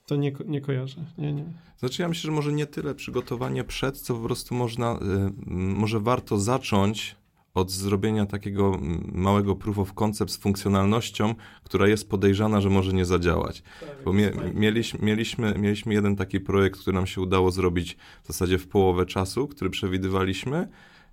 to 0.07 0.17
nie, 0.17 0.33
nie 0.47 0.61
kojarzę. 0.61 1.05
Nie, 1.19 1.33
nie. 1.33 1.45
Znaczy 1.79 2.03
ja 2.03 2.09
myślę, 2.09 2.29
że 2.29 2.33
może 2.33 2.53
nie 2.53 2.67
tyle 2.67 2.95
przygotowanie 2.95 3.65
przed, 3.65 4.01
co 4.01 4.15
po 4.15 4.21
prostu 4.21 4.55
można, 4.55 4.95
y, 4.95 5.33
może 5.51 6.01
warto 6.01 6.39
zacząć 6.39 7.17
od 7.55 7.71
zrobienia 7.71 8.27
takiego 8.27 8.79
małego 9.13 9.57
proof 9.57 9.79
of 9.79 9.93
concept 9.93 10.33
z 10.33 10.37
funkcjonalnością, 10.37 11.35
która 11.65 11.89
jest 11.89 12.11
podejrzana, 12.11 12.61
że 12.61 12.71
może 12.71 12.93
nie 12.93 13.05
zadziałać. 13.05 13.63
Bo 14.05 14.13
mie, 14.13 14.33
mieliśmy, 14.55 14.99
mieliśmy, 15.03 15.55
mieliśmy 15.59 15.95
jeden 15.95 16.17
taki 16.17 16.41
projekt, 16.41 16.81
który 16.81 16.95
nam 16.95 17.07
się 17.07 17.21
udało 17.21 17.51
zrobić 17.51 17.97
w 18.23 18.27
zasadzie 18.27 18.59
w 18.59 18.69
połowę 18.69 19.07
czasu, 19.07 19.49
który 19.49 19.71
przewidywaliśmy. 19.71 20.69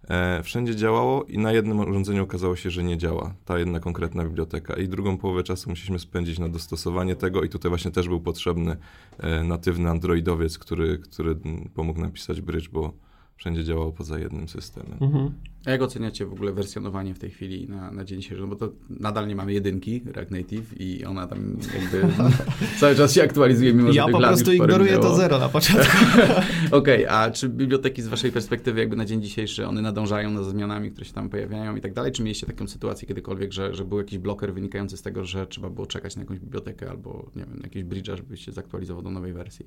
E, 0.10 0.44
wszędzie 0.44 0.76
działało 0.76 1.24
i 1.24 1.38
na 1.38 1.52
jednym 1.52 1.80
urządzeniu 1.80 2.24
okazało 2.24 2.56
się, 2.56 2.70
że 2.70 2.84
nie 2.84 2.98
działa 2.98 3.34
ta 3.46 3.60
jedna 3.60 3.80
konkretna 3.80 4.26
biblioteka. 4.26 4.74
I 4.76 4.88
drugą 4.88 5.18
połowę 5.18 5.44
czasu 5.44 5.70
musieliśmy 5.70 6.00
spędzić 6.00 6.40
na 6.40 6.50
dostosowanie 6.50 7.16
tego 7.16 7.44
i 7.44 7.50
tutaj 7.50 7.70
właśnie 7.70 7.92
też 7.92 8.08
był 8.08 8.22
potrzebny 8.22 8.78
e, 9.18 9.44
natywny 9.44 9.90
androidowiec, 9.90 10.58
który, 10.58 10.98
który 10.98 11.36
pomógł 11.74 12.00
napisać 12.00 12.42
bridge, 12.42 12.70
bo 12.70 12.94
wszędzie 13.42 13.64
działało 13.64 13.92
poza 13.92 14.20
jednym 14.20 14.48
systemem. 14.50 14.98
Mhm. 15.02 15.32
A 15.66 15.72
jak 15.72 15.82
oceniacie 15.82 16.26
w 16.26 16.34
ogóle 16.34 16.54
wersjonowanie 16.54 17.14
w 17.14 17.20
tej 17.20 17.30
chwili 17.30 17.70
na, 17.70 17.92
na 17.92 18.06
dzień 18.06 18.22
dzisiejszy? 18.22 18.42
No 18.42 18.48
bo 18.48 18.56
to 18.56 18.72
nadal 18.90 19.28
nie 19.28 19.36
mamy 19.36 19.54
jedynki 19.54 20.02
React 20.06 20.32
Native 20.32 20.82
i 20.82 21.06
ona 21.06 21.28
tam 21.28 21.58
jakby 21.82 22.24
cały 22.80 22.96
czas 22.96 23.14
się 23.14 23.24
aktualizuje, 23.24 23.74
mimo 23.74 23.88
ja 23.88 23.94
że 23.94 23.98
Ja 23.98 24.08
po 24.08 24.20
prostu 24.20 24.54
ignoruję 24.54 24.98
to 24.98 25.16
zero 25.16 25.40
na 25.40 25.50
początku. 25.50 25.98
Okej, 26.72 27.06
okay, 27.06 27.10
a 27.10 27.32
czy 27.32 27.50
biblioteki 27.50 28.02
z 28.02 28.08
waszej 28.08 28.32
perspektywy 28.32 28.80
jakby 28.80 28.96
na 28.96 29.06
dzień 29.06 29.22
dzisiejszy, 29.22 29.68
one 29.68 29.82
nadążają 29.82 30.44
za 30.44 30.50
zmianami, 30.50 30.92
które 30.92 31.06
się 31.06 31.14
tam 31.14 31.30
pojawiają 31.30 31.76
i 31.76 31.82
tak 31.82 31.94
dalej? 31.94 32.12
Czy 32.12 32.24
mieliście 32.24 32.48
taką 32.48 32.68
sytuację 32.68 33.08
kiedykolwiek, 33.08 33.54
że, 33.54 33.76
że 33.76 33.86
był 33.86 33.98
jakiś 33.98 34.18
bloker 34.18 34.54
wynikający 34.54 34.98
z 34.98 35.02
tego, 35.02 35.26
że 35.26 35.48
trzeba 35.48 35.70
było 35.70 35.88
czekać 35.88 36.16
na 36.16 36.22
jakąś 36.22 36.40
bibliotekę 36.40 36.90
albo, 36.90 37.32
nie 37.36 37.46
wiem, 37.46 37.60
jakieś 37.64 37.84
bridge'a, 37.84 38.18
żeby 38.18 38.38
się 38.38 38.52
zaktualizował 38.52 39.04
do 39.04 39.12
nowej 39.12 39.34
wersji? 39.34 39.66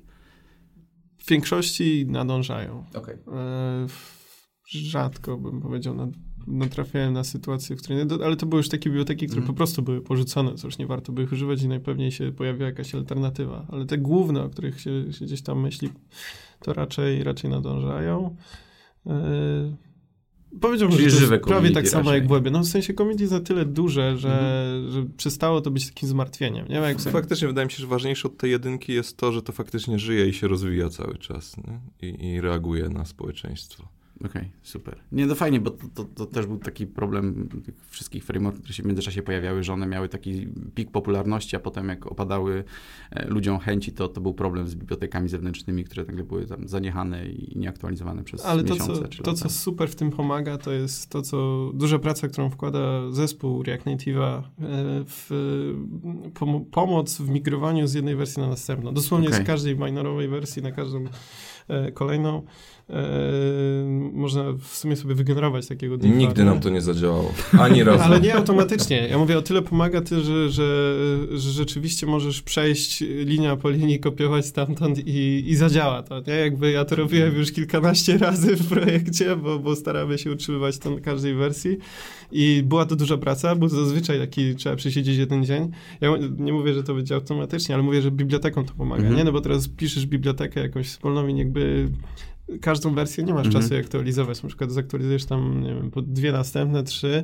W 1.25 1.29
większości 1.29 2.05
nadążają. 2.09 2.83
Okay. 2.93 3.17
E, 3.33 3.87
rzadko 4.67 5.37
bym 5.37 5.61
powiedział, 5.61 6.11
natrafiałem 6.47 7.13
na 7.13 7.23
sytuację, 7.23 7.75
w 7.75 7.81
której, 7.81 8.05
ale 8.25 8.35
to 8.35 8.45
były 8.45 8.59
już 8.59 8.69
takie 8.69 8.89
biblioteki, 8.89 9.25
które 9.25 9.41
mm. 9.41 9.47
po 9.47 9.53
prostu 9.53 9.81
były 9.81 10.01
porzucone, 10.01 10.55
co 10.55 10.67
już 10.67 10.77
nie 10.77 10.87
warto 10.87 11.11
by 11.11 11.23
ich 11.23 11.31
używać 11.31 11.61
i 11.61 11.67
najpewniej 11.67 12.11
się 12.11 12.31
pojawiła 12.31 12.65
jakaś 12.65 12.95
alternatywa. 12.95 13.65
Ale 13.69 13.85
te 13.85 13.97
główne, 13.97 14.43
o 14.43 14.49
których 14.49 14.81
się, 14.81 15.13
się 15.13 15.25
gdzieś 15.25 15.41
tam 15.41 15.61
myśli, 15.61 15.89
to 16.59 16.73
raczej, 16.73 17.23
raczej 17.23 17.49
nadążają. 17.51 18.35
E, 19.07 19.84
Powiedziałbym, 20.61 20.97
Czyli 20.97 21.09
że 21.09 21.27
to 21.27 21.33
jest 21.33 21.45
prawie 21.45 21.71
tak 21.71 21.87
samo 21.87 22.13
jak 22.13 22.27
w 22.27 22.29
webie. 22.29 22.51
No 22.51 22.59
w 22.59 22.65
sensie 22.65 22.93
community 22.93 23.23
jest 23.23 23.33
na 23.33 23.39
tyle 23.39 23.65
duże, 23.65 24.17
że, 24.17 24.29
mhm. 24.29 24.91
że 24.91 25.05
przestało 25.17 25.61
to 25.61 25.71
być 25.71 25.87
takim 25.87 26.09
zmartwieniem. 26.09 26.67
Nie? 26.67 26.75
Jak 26.75 27.01
sobie... 27.01 27.13
Faktycznie 27.13 27.47
wydaje 27.47 27.65
mi 27.65 27.71
się, 27.71 27.77
że 27.77 27.87
ważniejsze 27.87 28.27
od 28.27 28.37
tej 28.37 28.51
jedynki 28.51 28.93
jest 28.93 29.17
to, 29.17 29.31
że 29.31 29.41
to 29.41 29.51
faktycznie 29.51 29.99
żyje 29.99 30.27
i 30.27 30.33
się 30.33 30.47
rozwija 30.47 30.89
cały 30.89 31.17
czas 31.17 31.55
I, 32.01 32.27
i 32.27 32.41
reaguje 32.41 32.89
na 32.89 33.05
społeczeństwo. 33.05 33.87
Okej, 34.19 34.29
okay, 34.29 34.51
super. 34.63 34.95
Nie, 35.11 35.25
no 35.25 35.35
fajnie, 35.35 35.59
bo 35.59 35.71
to, 35.71 35.87
to, 35.93 36.05
to, 36.05 36.25
też 36.25 36.45
był 36.45 36.57
taki 36.57 36.87
problem 36.87 37.49
tych 37.65 37.75
wszystkich 37.87 38.23
frameworków, 38.23 38.61
które 38.61 38.73
się 38.73 38.83
w 38.83 38.85
międzyczasie 38.85 39.21
pojawiały, 39.21 39.63
że 39.63 39.73
one 39.73 39.87
miały 39.87 40.09
taki 40.09 40.47
pik 40.75 40.91
popularności, 40.91 41.55
a 41.55 41.59
potem 41.59 41.89
jak 41.89 42.07
opadały 42.07 42.63
e, 43.11 43.27
ludziom 43.27 43.59
chęci, 43.59 43.91
to, 43.91 44.07
to 44.07 44.21
był 44.21 44.33
problem 44.33 44.67
z 44.67 44.75
bibliotekami 44.75 45.29
zewnętrznymi, 45.29 45.83
które 45.83 46.05
nagle 46.05 46.23
były 46.23 46.45
tam 46.45 46.67
zaniechane 46.67 47.25
i 47.25 47.59
nieaktualizowane 47.59 48.23
przez 48.23 48.45
Ale 48.45 48.63
miesiące. 48.63 48.83
Ale 48.83 49.01
to, 49.01 49.07
co, 49.07 49.23
to, 49.23 49.33
co 49.33 49.49
super 49.49 49.89
w 49.89 49.95
tym 49.95 50.11
pomaga, 50.11 50.57
to 50.57 50.71
jest 50.71 51.09
to, 51.09 51.21
co 51.21 51.71
duża 51.73 51.99
praca, 51.99 52.27
którą 52.27 52.49
wkłada 52.49 53.11
zespół 53.11 53.63
React 53.63 53.85
Native'a 53.85 54.41
e, 54.41 54.43
w 55.07 55.29
pom 56.33 56.65
pomoc 56.65 57.17
w 57.17 57.29
migrowaniu 57.29 57.87
z 57.87 57.93
jednej 57.93 58.15
wersji 58.15 58.41
na 58.41 58.47
następną. 58.47 58.93
Dosłownie 58.93 59.27
okay. 59.27 59.43
z 59.43 59.47
każdej 59.47 59.75
minorowej 59.79 60.27
wersji 60.27 60.61
na 60.61 60.71
każdą 60.71 61.05
e, 61.67 61.91
kolejną 61.91 62.43
można 64.13 64.43
w 64.51 64.77
sumie 64.77 64.95
sobie 64.95 65.15
wygenerować 65.15 65.67
takiego 65.67 65.97
diffa. 65.97 66.17
Nigdy 66.17 66.43
nam 66.43 66.59
to 66.59 66.69
nie 66.69 66.81
zadziałało. 66.81 67.33
Ani 67.59 67.83
razu. 67.83 68.03
Ale 68.03 68.21
nie 68.21 68.35
automatycznie. 68.35 69.07
Ja 69.07 69.17
mówię, 69.17 69.37
o 69.37 69.41
tyle 69.41 69.61
pomaga 69.61 70.01
ty, 70.01 70.21
że, 70.21 70.49
że, 70.49 70.95
że 71.31 71.51
rzeczywiście 71.51 72.07
możesz 72.07 72.41
przejść 72.41 73.01
linia 73.01 73.55
po 73.55 73.69
linii, 73.69 73.99
kopiować 73.99 74.45
stamtąd 74.45 75.07
i, 75.07 75.43
i 75.47 75.55
zadziała 75.55 76.03
to. 76.03 76.21
Nie? 76.27 76.33
Jakby 76.33 76.71
ja 76.71 76.85
to 76.85 76.95
robiłem 76.95 77.35
już 77.35 77.51
kilkanaście 77.51 78.17
razy 78.27 78.55
w 78.55 78.69
projekcie, 78.69 79.35
bo, 79.35 79.59
bo 79.59 79.75
staramy 79.75 80.17
się 80.17 80.31
utrzymywać 80.31 80.77
to 80.77 80.89
na 80.89 80.99
każdej 80.99 81.35
wersji 81.35 81.77
i 82.31 82.63
była 82.65 82.85
to 82.85 82.95
duża 82.95 83.17
praca, 83.17 83.55
bo 83.55 83.69
zazwyczaj 83.69 84.19
taki 84.19 84.55
trzeba 84.55 84.75
przesiedzieć 84.75 85.17
jeden 85.17 85.45
dzień. 85.45 85.71
Ja 86.01 86.09
nie 86.37 86.53
mówię, 86.53 86.73
że 86.73 86.83
to 86.83 86.95
będzie 86.95 87.15
automatycznie, 87.15 87.75
ale 87.75 87.83
mówię, 87.83 88.01
że 88.01 88.11
biblioteką 88.11 88.65
to 88.65 88.73
pomaga, 88.73 89.01
mhm. 89.01 89.17
nie? 89.17 89.23
No 89.23 89.31
bo 89.31 89.41
teraz 89.41 89.67
piszesz 89.67 90.05
bibliotekę 90.05 90.59
jakąś 90.59 90.87
wspólną 90.87 91.27
i 91.27 91.37
jakby 91.37 91.89
każdą 92.61 92.95
wersję 92.95 93.23
nie 93.23 93.33
masz 93.33 93.45
mhm. 93.45 93.63
czasu 93.63 93.75
aktualizować. 93.75 94.43
Na 94.43 94.49
przykład 94.49 94.71
zaktualizujesz 94.71 95.25
tam, 95.25 95.63
nie 95.63 95.75
wiem, 95.75 95.91
po 95.91 96.01
dwie 96.01 96.31
następne, 96.31 96.83
trzy, 96.83 97.23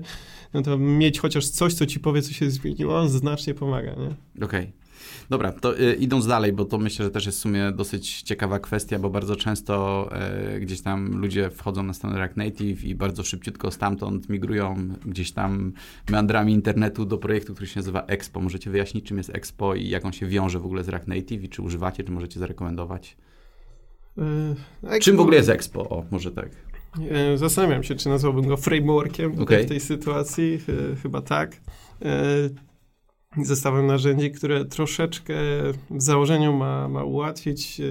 no 0.54 0.62
to 0.62 0.78
mieć 0.78 1.20
chociaż 1.20 1.48
coś, 1.48 1.74
co 1.74 1.86
ci 1.86 2.00
powie, 2.00 2.22
co 2.22 2.34
się 2.34 2.52
zmieniło, 2.52 3.00
on 3.00 3.10
znacznie 3.10 3.54
pomaga, 3.54 3.92
nie? 3.92 4.46
Okej. 4.46 4.46
Okay. 4.46 4.82
Dobra, 5.30 5.52
to 5.52 5.80
y, 5.80 5.94
idąc 5.94 6.28
dalej, 6.28 6.54
bo 6.54 6.66
to 6.66 6.78
myślę, 6.78 7.06
że 7.06 7.12
też 7.12 7.26
jest 7.26 7.38
w 7.38 7.42
sumie 7.42 7.72
dosyć 7.72 8.22
ciekawa 8.22 8.60
kwestia, 8.60 9.00
bo 9.00 9.10
bardzo 9.10 9.36
często 9.36 10.10
y, 10.56 10.60
gdzieś 10.60 10.82
tam 10.82 11.18
ludzie 11.18 11.50
wchodzą 11.50 11.84
na 11.84 11.94
stronę 11.94 12.18
React 12.18 12.38
Native 12.38 12.84
i 12.84 12.96
bardzo 12.96 13.24
szybciutko 13.24 13.72
stamtąd 13.72 14.30
migrują 14.30 14.76
gdzieś 15.06 15.32
tam 15.32 15.74
meandrami 16.10 16.54
internetu 16.54 17.06
do 17.06 17.18
projektu, 17.18 17.54
który 17.54 17.68
się 17.68 17.80
nazywa 17.80 18.06
Expo. 18.06 18.42
Możecie 18.42 18.70
wyjaśnić, 18.70 19.06
czym 19.06 19.18
jest 19.18 19.36
Expo 19.36 19.76
i 19.76 19.90
jak 19.90 20.06
on 20.06 20.14
się 20.14 20.28
wiąże 20.28 20.60
w 20.60 20.66
ogóle 20.66 20.84
z 20.84 20.90
React 20.90 21.08
Native 21.08 21.44
i 21.44 21.50
czy 21.50 21.62
używacie, 21.62 22.04
czy 22.04 22.12
możecie 22.12 22.40
zarekomendować? 22.40 23.18
Expo... 24.84 25.00
Czym 25.02 25.18
w 25.18 25.20
ogóle 25.20 25.38
jest 25.38 25.50
Expo? 25.50 25.90
O, 25.90 26.06
może 26.12 26.32
tak. 26.32 26.50
E, 27.10 27.38
zastanawiam 27.38 27.84
się, 27.84 27.96
czy 27.96 28.10
nazwałbym 28.10 28.48
go 28.48 28.58
frameworkiem 28.58 29.42
okay. 29.42 29.64
w 29.64 29.68
tej 29.68 29.80
sytuacji. 29.80 30.60
E, 30.94 30.96
chyba 30.96 31.22
tak. 31.22 31.62
Zestawem 33.38 33.88
narzędzi, 33.88 34.32
które 34.32 34.66
troszeczkę 34.66 35.34
w 35.90 36.02
założeniu 36.02 36.54
ma, 36.54 36.88
ma 36.88 37.04
ułatwić 37.04 37.82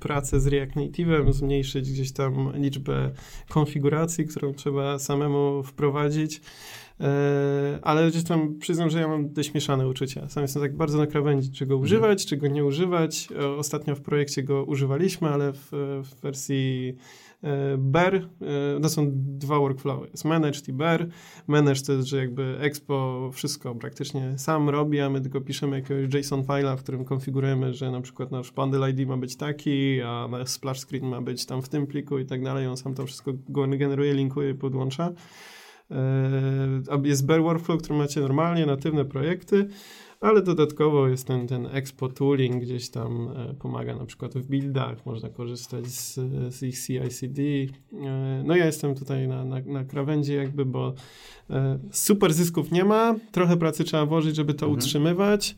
pracę 0.00 0.40
z 0.40 0.46
React 0.46 0.76
Native'em, 0.76 1.32
zmniejszyć 1.32 1.92
gdzieś 1.92 2.12
tam 2.12 2.52
liczbę 2.54 3.10
konfiguracji, 3.48 4.26
którą 4.26 4.54
trzeba 4.54 4.98
samemu 4.98 5.62
wprowadzić. 5.62 6.40
E, 7.00 7.78
ale 7.82 8.10
gdzieś 8.10 8.24
tam 8.24 8.58
przyznam, 8.58 8.90
że 8.90 9.00
ja 9.00 9.08
mam 9.08 9.32
dość 9.32 9.54
mieszane 9.54 9.88
uczucia. 9.88 10.28
Sam 10.28 10.42
jestem 10.42 10.62
tak 10.62 10.76
bardzo 10.76 10.98
na 10.98 11.06
krawędzi, 11.06 11.52
czego 11.52 11.74
mhm. 11.74 11.82
używać, 11.82 12.26
czego 12.26 12.46
nie 12.46 12.64
używać. 12.64 13.28
E, 13.38 13.48
ostatnio 13.48 13.94
w 13.94 14.00
projekcie 14.00 14.42
go 14.42 14.64
używaliśmy, 14.64 15.28
ale 15.28 15.52
w, 15.52 15.68
w 16.04 16.20
wersji 16.20 16.94
e, 17.42 17.76
BER, 17.78 18.28
to 18.82 18.88
są 18.88 19.10
dwa 19.14 19.58
workflowy. 19.58 20.08
Jest 20.10 20.24
managed 20.24 20.68
i 20.68 20.72
BER. 20.72 21.08
Managed 21.46 21.86
to 21.86 21.92
jest, 21.92 22.08
że 22.08 22.16
jakby 22.16 22.58
Expo 22.60 23.30
wszystko 23.32 23.74
praktycznie 23.74 24.38
sam 24.38 24.68
robi, 24.68 25.00
a 25.00 25.10
my 25.10 25.20
tylko 25.20 25.40
piszemy 25.40 25.76
jakiegoś 25.76 26.14
JSON 26.14 26.42
file'a, 26.42 26.76
w 26.76 26.82
którym 26.82 27.04
konfigurujemy, 27.04 27.74
że 27.74 27.90
na 27.90 28.00
przykład 28.00 28.30
nasz 28.30 28.52
bundle 28.52 28.90
ID 28.90 29.08
ma 29.08 29.16
być 29.16 29.36
taki, 29.36 30.00
a 30.02 30.28
nasz 30.30 30.48
splash 30.48 30.80
screen 30.80 31.06
ma 31.06 31.20
być 31.20 31.46
tam 31.46 31.62
w 31.62 31.68
tym 31.68 31.86
pliku 31.86 32.18
i 32.18 32.26
tak 32.26 32.44
dalej. 32.44 32.66
On 32.66 32.76
sam 32.76 32.94
to 32.94 33.06
wszystko 33.06 33.32
generuje, 33.48 34.14
linkuje 34.14 34.50
i 34.50 34.54
podłącza. 34.54 35.12
E, 35.90 37.02
jest 37.04 37.26
Bear 37.26 37.42
Workflow, 37.42 37.82
który 37.82 37.98
macie 37.98 38.20
normalnie, 38.20 38.66
natywne 38.66 39.04
projekty, 39.04 39.68
ale 40.20 40.42
dodatkowo 40.42 41.08
jest 41.08 41.26
ten, 41.26 41.46
ten 41.46 41.66
Expo 41.66 42.08
Tooling, 42.08 42.62
gdzieś 42.62 42.90
tam 42.90 43.28
e, 43.28 43.54
pomaga 43.54 43.96
na 43.96 44.06
przykład 44.06 44.34
w 44.34 44.46
buildach, 44.46 45.06
można 45.06 45.28
korzystać 45.28 45.86
z, 45.86 46.14
z 46.54 46.62
ich 46.62 46.78
CI/CD. 46.78 47.42
E, 47.42 48.42
no 48.44 48.56
ja 48.56 48.66
jestem 48.66 48.94
tutaj 48.94 49.28
na, 49.28 49.44
na, 49.44 49.60
na 49.60 49.84
krawędzi 49.84 50.34
jakby, 50.34 50.64
bo 50.64 50.94
super 51.92 52.32
zysków 52.32 52.72
nie 52.72 52.84
ma, 52.84 53.14
trochę 53.32 53.56
pracy 53.56 53.84
trzeba 53.84 54.06
włożyć, 54.06 54.36
żeby 54.36 54.54
to 54.54 54.66
mhm. 54.66 54.78
utrzymywać. 54.78 55.56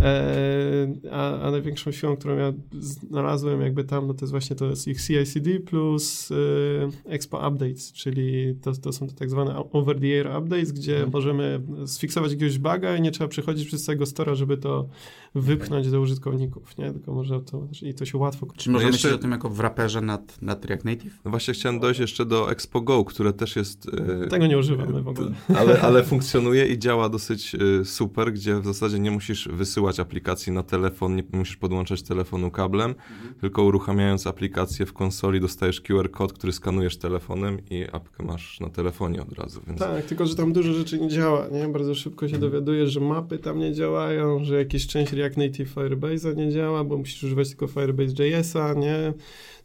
E, 0.00 0.88
a, 1.12 1.40
a, 1.40 1.50
największą 1.50 1.92
siłą, 1.92 2.16
którą 2.16 2.36
ja 2.36 2.52
znalazłem 2.80 3.60
jakby 3.60 3.84
tam, 3.84 4.06
no 4.06 4.14
to 4.14 4.20
jest 4.20 4.30
właśnie 4.30 4.56
to 4.56 4.66
jest 4.66 4.88
ich 4.88 5.00
CI/CD 5.00 5.60
plus 5.60 6.30
e, 6.30 7.10
Expo 7.12 7.48
Updates, 7.48 7.92
czyli 7.92 8.54
to, 8.62 8.72
to 8.72 8.92
są 8.92 9.06
to 9.06 9.12
tak 9.12 9.30
zwane 9.30 9.56
over-the-air 9.72 10.26
updates, 10.26 10.72
gdzie 10.72 10.92
hmm. 10.92 11.10
możemy 11.12 11.60
sfiksować 11.86 12.32
jakiegoś 12.32 12.58
buga 12.58 12.96
i 12.96 13.00
nie 13.00 13.10
trzeba 13.10 13.28
przechodzić 13.28 13.66
przez 13.66 13.84
całego 13.84 14.06
stora, 14.06 14.34
żeby 14.34 14.56
to 14.56 14.88
wypchnąć 15.34 15.90
do 15.90 16.00
użytkowników, 16.00 16.78
nie? 16.78 16.92
Tylko 16.92 17.14
może 17.14 17.40
to, 17.40 17.68
i 17.82 17.94
to 17.94 18.04
się 18.04 18.18
łatwo... 18.18 18.46
Czy 18.56 18.70
można 18.70 18.88
jeszcze... 18.88 19.08
myśleć 19.08 19.20
o 19.20 19.22
tym 19.22 19.30
jako 19.30 19.50
w 19.50 19.60
raperze 19.60 20.00
nad, 20.00 20.42
nad 20.42 20.64
React 20.64 20.84
Native? 20.84 21.20
No 21.24 21.30
właśnie 21.30 21.54
chciałem 21.54 21.80
dojść 21.80 22.00
jeszcze 22.00 22.26
do 22.26 22.50
Expo 22.50 22.80
Go, 22.80 23.04
które 23.04 23.32
też 23.32 23.56
jest... 23.56 23.90
E, 24.24 24.26
Tego 24.26 24.46
nie 24.46 24.58
używamy 24.58 25.02
w 25.02 25.08
ogóle. 25.08 25.30
Ale, 25.58 25.80
ale 25.80 26.04
funkcjonuje 26.04 26.66
i 26.66 26.78
działa 26.78 27.08
dosyć 27.08 27.56
super, 27.84 28.32
gdzie 28.32 28.60
w 28.60 28.64
zasadzie 28.64 28.98
nie 28.98 29.10
musisz 29.10 29.48
wysyłać 29.48 29.87
wysyłać 29.88 30.00
aplikacji 30.00 30.52
na 30.52 30.62
telefon, 30.62 31.16
nie 31.16 31.22
musisz 31.32 31.56
podłączać 31.56 32.02
telefonu 32.02 32.50
kablem, 32.50 32.90
mhm. 32.90 33.34
tylko 33.40 33.62
uruchamiając 33.62 34.26
aplikację 34.26 34.86
w 34.86 34.92
konsoli 34.92 35.40
dostajesz 35.40 35.80
QR 35.80 36.10
kod, 36.10 36.32
który 36.32 36.52
skanujesz 36.52 36.98
telefonem 36.98 37.58
i 37.70 37.84
apkę 37.92 38.24
masz 38.24 38.60
na 38.60 38.70
telefonie 38.70 39.22
od 39.22 39.32
razu. 39.32 39.60
Więc... 39.66 39.78
Tak, 39.78 40.04
tylko 40.04 40.26
że 40.26 40.36
tam 40.36 40.52
dużo 40.52 40.72
rzeczy 40.72 41.00
nie 41.00 41.08
działa, 41.08 41.48
nie? 41.48 41.68
Bardzo 41.68 41.94
szybko 41.94 42.28
się 42.28 42.36
mhm. 42.36 42.52
dowiadujesz, 42.52 42.90
że 42.90 43.00
mapy 43.00 43.38
tam 43.38 43.58
nie 43.58 43.72
działają, 43.72 44.44
że 44.44 44.58
jakieś 44.58 44.86
część 44.86 45.12
React 45.12 45.36
Native 45.36 45.74
Firebase'a 45.74 46.36
nie 46.36 46.50
działa, 46.50 46.84
bo 46.84 46.96
musisz 46.96 47.24
używać 47.24 47.48
tylko 47.48 47.66
Firebase 47.66 48.28
JS-a, 48.28 48.74
nie? 48.74 49.12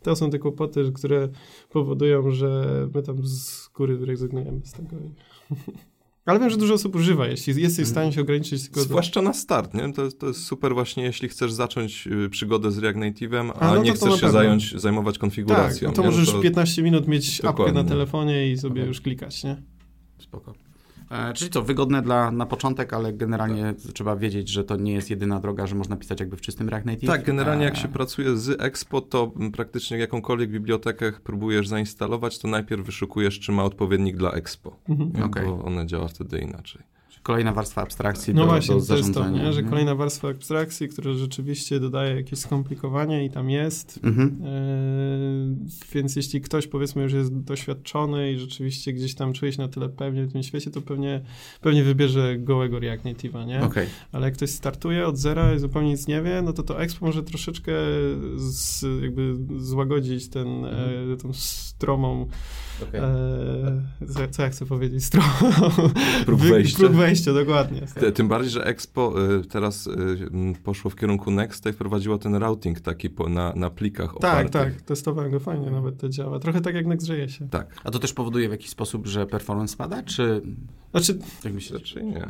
To 0.01 0.15
są 0.15 0.29
te 0.29 0.39
kłopoty, 0.39 0.91
które 0.93 1.29
powodują, 1.69 2.31
że 2.31 2.65
my 2.95 3.03
tam 3.03 3.17
z 3.23 3.67
góry 3.67 4.05
rezygnujemy 4.05 4.61
z 4.63 4.71
tego. 4.71 4.95
Ale 6.25 6.39
wiem, 6.39 6.49
że 6.49 6.57
dużo 6.57 6.73
osób 6.73 6.95
używa, 6.95 7.27
jeśli 7.27 7.61
jesteś 7.61 7.85
w 7.85 7.89
stanie 7.89 8.11
się 8.11 8.21
ograniczyć 8.21 8.63
tylko 8.63 8.81
Zwłaszcza 8.81 9.19
do... 9.19 9.27
na 9.27 9.33
start, 9.33 9.73
nie? 9.73 9.93
To, 9.93 10.11
to 10.11 10.27
jest 10.27 10.45
super 10.45 10.73
właśnie, 10.73 11.03
jeśli 11.03 11.29
chcesz 11.29 11.53
zacząć 11.53 12.07
y, 12.07 12.29
przygodę 12.29 12.71
z 12.71 12.77
React 12.77 12.99
Native'em, 12.99 13.51
a, 13.55 13.59
a 13.59 13.75
no 13.75 13.83
nie 13.83 13.93
chcesz 13.93 14.21
się 14.21 14.31
zająć, 14.31 14.81
zajmować 14.81 15.17
konfiguracją. 15.17 15.89
Tak, 15.89 15.97
no 15.97 16.03
to 16.03 16.09
nie? 16.09 16.15
możesz 16.15 16.27
no 16.27 16.33
to... 16.33 16.41
15 16.41 16.83
minut 16.83 17.07
mieć 17.07 17.41
Dokładnie. 17.41 17.65
apkę 17.65 17.83
na 17.83 17.89
telefonie 17.89 18.51
i 18.51 18.57
sobie 18.57 18.81
okay. 18.81 18.87
już 18.87 19.01
klikać, 19.01 19.43
nie? 19.43 19.61
Spoko. 20.19 20.53
E, 21.11 21.33
czyli 21.33 21.51
co, 21.51 21.61
wygodne 21.61 22.01
dla, 22.01 22.31
na 22.31 22.45
początek, 22.45 22.93
ale 22.93 23.13
generalnie 23.13 23.73
tak. 23.83 23.93
trzeba 23.93 24.15
wiedzieć, 24.15 24.49
że 24.49 24.63
to 24.63 24.75
nie 24.75 24.93
jest 24.93 25.09
jedyna 25.09 25.39
droga, 25.39 25.67
że 25.67 25.75
można 25.75 25.95
pisać 25.95 26.19
jakby 26.19 26.37
w 26.37 26.41
czystym 26.41 26.69
React 26.69 26.85
Native. 26.85 27.09
Tak, 27.09 27.25
generalnie 27.25 27.65
jak 27.65 27.73
e, 27.73 27.77
się 27.77 27.87
pracuje 27.87 28.37
z 28.37 28.61
Expo, 28.61 29.01
to 29.01 29.31
praktycznie 29.53 29.97
jakąkolwiek 29.97 30.49
bibliotekę 30.49 31.11
próbujesz 31.23 31.67
zainstalować, 31.67 32.39
to 32.39 32.47
najpierw 32.47 32.85
wyszukujesz, 32.85 33.39
czy 33.39 33.51
ma 33.51 33.63
odpowiednik 33.63 34.17
dla 34.17 34.31
Expo, 34.31 34.75
mhm. 34.89 35.23
okay. 35.23 35.45
bo 35.45 35.65
one 35.65 35.87
działa 35.87 36.07
wtedy 36.07 36.39
inaczej 36.39 36.92
kolejna 37.23 37.51
warstwa 37.51 37.81
abstrakcji 37.81 38.33
no 38.33 38.41
do, 38.41 38.47
właśnie, 38.47 38.75
do 38.75 38.85
to 38.85 38.97
jest 38.97 39.13
to, 39.13 39.29
nie? 39.29 39.53
że 39.53 39.63
kolejna 39.63 39.95
warstwa 39.95 40.29
abstrakcji, 40.29 40.89
która 40.89 41.13
rzeczywiście 41.13 41.79
dodaje 41.79 42.15
jakieś 42.15 42.39
skomplikowanie 42.39 43.25
i 43.25 43.29
tam 43.29 43.49
jest. 43.49 43.99
Mhm. 44.03 44.41
E, 44.45 45.93
więc 45.93 46.15
jeśli 46.15 46.41
ktoś 46.41 46.67
powiedzmy 46.67 47.03
już 47.03 47.13
jest 47.13 47.37
doświadczony 47.37 48.31
i 48.31 48.39
rzeczywiście 48.39 48.93
gdzieś 48.93 49.15
tam 49.15 49.33
czuje 49.33 49.53
się 49.53 49.61
na 49.61 49.67
tyle 49.67 49.89
pewnie 49.89 50.25
w 50.25 50.31
tym 50.31 50.43
świecie, 50.43 50.71
to 50.71 50.81
pewnie, 50.81 51.21
pewnie 51.61 51.83
wybierze 51.83 52.37
gołego 52.37 52.79
React 52.79 53.05
Native'a, 53.05 53.47
nie? 53.47 53.61
Okay. 53.61 53.87
Ale 54.11 54.25
jak 54.25 54.33
ktoś 54.33 54.49
startuje 54.49 55.07
od 55.07 55.17
zera 55.17 55.55
i 55.55 55.59
zupełnie 55.59 55.89
nic 55.89 56.07
nie 56.07 56.21
wie, 56.21 56.41
no 56.41 56.53
to 56.53 56.63
to 56.63 56.81
Expo 56.81 57.05
może 57.05 57.23
troszeczkę 57.23 57.71
z, 58.35 58.85
jakby 59.01 59.35
złagodzić 59.57 60.29
ten, 60.29 60.47
mhm. 60.47 61.13
e, 61.13 61.17
tą 61.17 61.33
stromą 61.33 62.27
Okay. 62.81 63.01
E, 63.01 64.27
co 64.31 64.43
ja 64.43 64.49
chcę 64.49 64.65
powiedzieć? 64.65 65.05
Stro... 65.05 65.23
Próg 66.25 66.39
wejścia. 66.39 66.77
Próg 66.77 66.91
wejścia, 66.91 67.33
dokładnie. 67.33 67.81
Tym 68.13 68.27
bardziej, 68.27 68.51
że 68.51 68.65
Expo 68.65 69.13
y, 69.41 69.45
teraz 69.45 69.87
y, 69.87 69.93
poszło 70.63 70.91
w 70.91 70.95
kierunku 70.95 71.31
Next 71.31 71.65
i 71.65 71.73
wprowadziło 71.73 72.17
ten 72.17 72.35
routing 72.35 72.79
taki 72.79 73.09
po, 73.09 73.29
na, 73.29 73.53
na 73.55 73.69
plikach 73.69 74.13
Tak, 74.21 74.49
tak, 74.49 74.81
testowałem 74.81 75.31
go, 75.31 75.39
fajnie 75.39 75.71
nawet 75.71 75.97
to 75.97 76.09
działa. 76.09 76.39
Trochę 76.39 76.61
tak 76.61 76.75
jak 76.75 76.85
Next.jsie 76.85 77.29
się. 77.29 77.49
Tak. 77.49 77.75
A 77.83 77.91
to 77.91 77.99
też 77.99 78.13
powoduje 78.13 78.47
w 78.47 78.51
jakiś 78.51 78.69
sposób, 78.69 79.07
że 79.07 79.25
performance 79.25 79.73
spada, 79.73 80.03
czy... 80.03 80.41
Znaczy... 80.91 81.19
Jak 81.43 81.53
myślisz? 81.53 81.83
Czy 81.83 82.03
nie? 82.03 82.27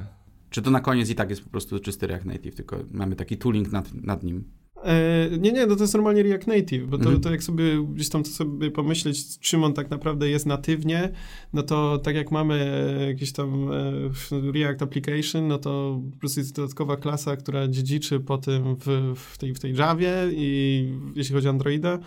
Czy 0.50 0.62
to 0.62 0.72
na 0.72 0.80
koniec 0.80 1.10
i 1.10 1.16
tak 1.16 1.30
jest 1.30 1.44
po 1.44 1.50
prostu 1.50 1.80
czysty 1.80 2.08
React 2.08 2.26
Native, 2.26 2.56
tylko 2.56 2.80
mamy 2.92 3.16
taki 3.16 3.38
tooling 3.38 3.72
nad, 3.72 3.94
nad 3.94 4.24
nim? 4.24 4.44
E, 4.84 5.30
nie, 5.38 5.52
nie, 5.52 5.66
no 5.66 5.76
to 5.76 5.84
jest 5.84 5.94
normalnie 5.94 6.24
React 6.24 6.48
Native, 6.48 6.88
bo 6.88 6.98
to, 6.98 7.04
mhm. 7.04 7.22
to 7.22 7.32
jak 7.32 7.44
sobie 7.44 7.88
gdzieś 7.94 8.10
tam 8.10 8.26
sobie 8.26 8.72
pomyśleć, 8.72 9.40
czym 9.40 9.64
on 9.64 9.74
tak 9.74 9.90
naprawdę 9.90 10.30
jest 10.30 10.46
natywnie, 10.46 11.10
no 11.54 11.64
to 11.64 11.98
tak 11.98 12.16
jak 12.16 12.32
mamy 12.32 12.86
jakiś 13.08 13.32
tam 13.32 13.72
e, 13.72 14.52
React 14.54 14.82
Application, 14.82 15.48
no 15.48 15.58
to 15.58 16.02
po 16.12 16.18
prostu 16.20 16.40
jest 16.40 16.56
dodatkowa 16.56 16.98
klasa, 16.98 17.36
która 17.38 17.68
dziedziczy 17.68 18.20
po 18.20 18.38
tym 18.38 18.76
w, 18.76 19.14
w, 19.16 19.38
tej, 19.38 19.54
w 19.54 19.60
tej 19.60 19.76
Javie 19.76 20.14
i 20.32 20.90
jeśli 21.16 21.36
chodzi 21.36 21.48
o 21.48 21.50
Androida 21.50 22.00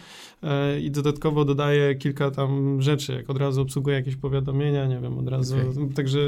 e, 0.43 0.81
i 0.81 0.91
dodatkowo 0.91 1.45
dodaje 1.45 1.95
kilka 1.95 2.31
tam 2.31 2.83
rzeczy, 2.83 3.13
jak 3.13 3.31
od 3.31 3.39
razu 3.39 3.63
obsługuje 3.63 3.97
jakieś 3.97 4.17
powiadomienia, 4.17 4.87
nie 4.87 5.01
wiem, 5.01 5.19
od 5.19 5.29
razu, 5.29 5.57
okay. 5.57 5.95
także 5.95 6.19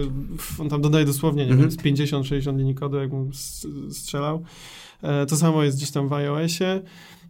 on 0.59 0.69
tam 0.69 0.83
dodaje 0.83 1.05
dosłownie, 1.05 1.47
nie 1.47 1.53
mhm. 1.53 1.71
wiem, 1.71 1.97
z 1.97 2.03
50-60 2.03 2.57
linii 2.57 2.75
kodu, 2.75 2.97
jakbym 2.97 3.31
strzelał. 3.91 4.45
E, 5.03 5.27
to 5.27 5.37
samo 5.37 5.63
jest 5.63 5.77
gdzieś 5.77 5.91
tam 5.91 6.09
w 6.09 6.13
iOSie 6.13 6.83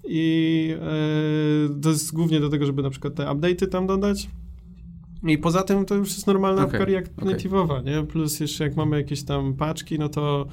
i 0.04 0.74
e, 0.80 1.80
to 1.82 1.88
jest 1.88 2.14
głównie 2.14 2.40
do 2.40 2.48
tego, 2.48 2.66
żeby 2.66 2.82
na 2.82 2.90
przykład 2.90 3.14
te 3.14 3.22
update'y 3.22 3.68
tam 3.68 3.86
dodać. 3.86 4.28
I 5.22 5.38
poza 5.38 5.62
tym 5.62 5.84
to 5.84 5.94
już 5.94 6.08
jest 6.08 6.26
normalna 6.26 6.64
okay, 6.64 6.82
okay. 6.82 7.04
native'owa, 7.20 7.84
nie? 7.84 8.02
Plus 8.02 8.40
jeszcze 8.40 8.64
jak 8.64 8.76
mamy 8.76 8.96
jakieś 8.96 9.22
tam 9.24 9.54
paczki, 9.54 9.98
no 9.98 10.08
to 10.08 10.46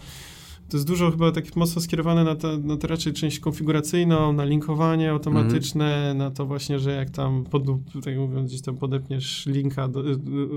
to 0.69 0.78
jest 0.78 0.88
dużo 0.88 1.12
chyba 1.12 1.32
tak 1.32 1.56
mocno 1.56 1.82
skierowane 1.82 2.23
na, 2.23 2.36
to, 2.36 2.58
na 2.58 2.78
raczej 2.84 3.13
część 3.13 3.39
konfiguracyjną, 3.39 4.34
na 4.34 4.45
linkowanie 4.45 5.12
automatyczne, 5.12 5.95
mm. 5.95 6.17
na 6.17 6.32
to 6.32 6.45
właśnie, 6.45 6.80
że 6.80 6.91
jak 6.91 7.10
tam, 7.10 7.43
pod, 7.43 7.63
tutaj 7.93 8.17
mówiąc, 8.17 8.49
gdzieś 8.49 8.62
tam 8.62 8.78
podepniesz 8.78 9.45
linka, 9.45 9.88
do, 9.88 9.99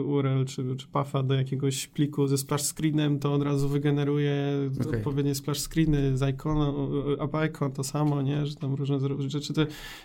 URL 0.04 0.44
czy, 0.44 0.76
czy 0.76 0.86
pafa 0.86 1.22
do 1.22 1.34
jakiegoś 1.34 1.86
pliku 1.86 2.26
ze 2.26 2.38
splash 2.38 2.62
screenem, 2.62 3.18
to 3.18 3.34
od 3.34 3.42
razu 3.42 3.68
wygeneruje 3.68 4.34
okay. 4.80 4.98
odpowiednie 4.98 5.34
splash 5.34 5.58
screeny 5.60 6.18
z 6.18 6.34
iconu, 6.34 6.90
app 7.20 7.34
icon 7.48 7.72
to 7.72 7.84
samo, 7.84 8.22
nie, 8.22 8.46
że 8.46 8.54
tam 8.54 8.74
różne 8.74 8.98
rzeczy, 9.28 9.52
to 9.52 9.62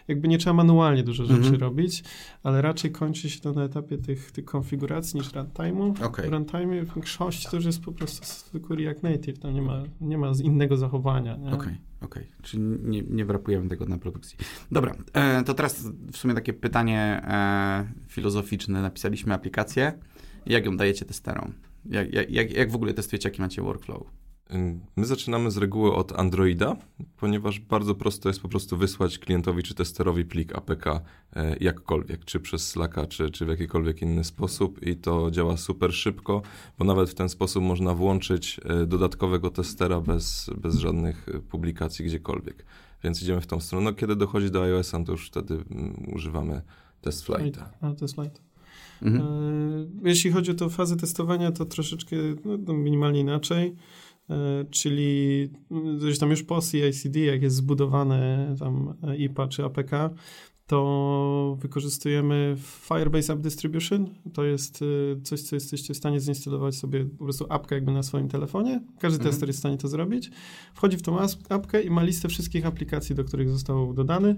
jakby 0.07 0.27
nie 0.27 0.37
trzeba 0.37 0.53
manualnie 0.53 1.03
dużo 1.03 1.25
rzeczy 1.25 1.47
mm 1.47 1.53
robić, 1.53 2.03
ale 2.43 2.61
raczej 2.61 2.91
kończy 2.91 3.29
się 3.29 3.39
to 3.39 3.53
na 3.53 3.63
etapie 3.63 3.97
tych, 3.97 4.31
tych 4.31 4.45
konfiguracji 4.45 5.19
niż 5.19 5.31
runtime'u. 5.31 6.05
Okay. 6.05 6.29
W 6.29 6.31
runtime 6.31 6.81
w 6.85 6.93
większości 6.93 7.47
to 7.49 7.55
już 7.55 7.65
jest 7.65 7.81
po 7.81 7.91
prostu 7.91 8.25
zwykły 8.49 8.75
React 8.75 9.03
Native, 9.03 9.39
tam 9.39 9.53
nie 9.53 9.61
ma 9.61 9.83
nie 10.01 10.17
ma 10.17 10.31
innego 10.43 10.77
zachowania. 10.77 11.33
Okej, 11.33 11.53
okej. 11.53 11.57
Okay, 11.57 11.77
okay. 12.01 12.23
Czyli 12.41 12.63
nie, 12.63 13.01
nie 13.01 13.25
wrapujemy 13.25 13.69
tego 13.69 13.85
na 13.85 13.97
produkcji. 13.97 14.37
Dobra, 14.71 14.95
e, 15.13 15.43
to 15.43 15.53
teraz 15.53 15.87
w 16.11 16.17
sumie 16.17 16.33
takie 16.33 16.53
pytanie 16.53 17.21
e, 17.27 17.85
filozoficzne. 18.07 18.81
Napisaliśmy 18.81 19.33
aplikację. 19.33 19.93
Jak 20.45 20.65
ją 20.65 20.77
dajecie 20.77 21.05
testerom? 21.05 21.53
Jak, 21.85 22.31
jak, 22.31 22.51
jak 22.51 22.71
w 22.71 22.75
ogóle 22.75 22.93
testujecie, 22.93 23.29
jaki 23.29 23.41
macie 23.41 23.61
workflow? 23.61 24.22
My 24.95 25.05
zaczynamy 25.05 25.51
z 25.51 25.57
reguły 25.57 25.95
od 25.95 26.19
Androida, 26.19 26.75
ponieważ 27.17 27.59
bardzo 27.59 27.95
prosto 27.95 28.29
jest 28.29 28.41
po 28.41 28.47
prostu 28.47 28.77
wysłać 28.77 29.19
klientowi 29.19 29.63
czy 29.63 29.75
testerowi 29.75 30.25
plik 30.25 30.55
APK 30.55 30.87
e, 30.87 31.01
jakkolwiek, 31.59 32.25
czy 32.25 32.39
przez 32.39 32.69
Slacka, 32.69 33.05
czy, 33.05 33.29
czy 33.29 33.45
w 33.45 33.49
jakikolwiek 33.49 34.01
inny 34.01 34.23
sposób 34.23 34.83
i 34.83 34.95
to 34.95 35.31
działa 35.31 35.57
super 35.57 35.93
szybko, 35.93 36.41
bo 36.79 36.85
nawet 36.85 37.09
w 37.09 37.13
ten 37.13 37.29
sposób 37.29 37.63
można 37.63 37.93
włączyć 37.93 38.59
e, 38.65 38.85
dodatkowego 38.85 39.49
testera 39.49 40.01
bez, 40.01 40.49
bez 40.57 40.75
żadnych 40.75 41.25
publikacji 41.49 42.05
gdziekolwiek. 42.05 42.65
Więc 43.03 43.21
idziemy 43.21 43.41
w 43.41 43.47
tą 43.47 43.59
stronę. 43.59 43.85
No, 43.85 43.93
kiedy 43.93 44.15
dochodzi 44.15 44.51
do 44.51 44.63
iOS-a, 44.63 45.03
to 45.03 45.11
już 45.11 45.27
wtedy 45.27 45.53
mm, 45.53 46.13
używamy 46.15 46.61
TestFlighta. 47.01 47.69
A, 47.81 47.93
TestFlight. 47.93 48.41
Mhm. 49.01 49.27
E, 50.03 50.09
jeśli 50.09 50.31
chodzi 50.31 50.51
o 50.51 50.53
tę 50.53 50.69
fazę 50.69 50.97
testowania, 50.97 51.51
to 51.51 51.65
troszeczkę 51.65 52.15
no, 52.67 52.73
minimalnie 52.73 53.19
inaczej. 53.19 53.75
E, 54.29 54.65
czyli 54.71 55.49
tam 56.19 56.29
już 56.29 56.43
po 56.43 56.61
CICD, 56.61 57.19
jak 57.19 57.41
jest 57.41 57.55
zbudowane 57.55 58.55
tam 58.59 58.93
IPA 59.17 59.47
czy 59.47 59.65
APK, 59.65 59.91
to 60.67 61.57
wykorzystujemy 61.59 62.55
Firebase 62.57 63.33
App 63.33 63.39
Distribution. 63.39 64.09
To 64.33 64.43
jest 64.43 64.81
e, 64.81 65.21
coś, 65.21 65.41
co 65.41 65.55
jesteście 65.55 65.93
w 65.93 65.97
stanie 65.97 66.19
zainstalować 66.19 66.75
sobie 66.75 67.05
po 67.05 67.23
prostu 67.23 67.45
apkę 67.49 67.75
jakby 67.75 67.91
na 67.91 68.03
swoim 68.03 68.27
telefonie. 68.27 68.81
Każdy 68.99 69.17
mhm. 69.17 69.31
tester 69.31 69.49
jest 69.49 69.59
w 69.59 69.59
stanie 69.59 69.77
to 69.77 69.87
zrobić. 69.87 70.31
Wchodzi 70.73 70.97
w 70.97 71.01
tą 71.01 71.17
apkę 71.49 71.81
i 71.81 71.89
ma 71.89 72.03
listę 72.03 72.27
wszystkich 72.27 72.65
aplikacji, 72.65 73.15
do 73.15 73.23
których 73.23 73.49
został 73.49 73.93
dodany. 73.93 74.35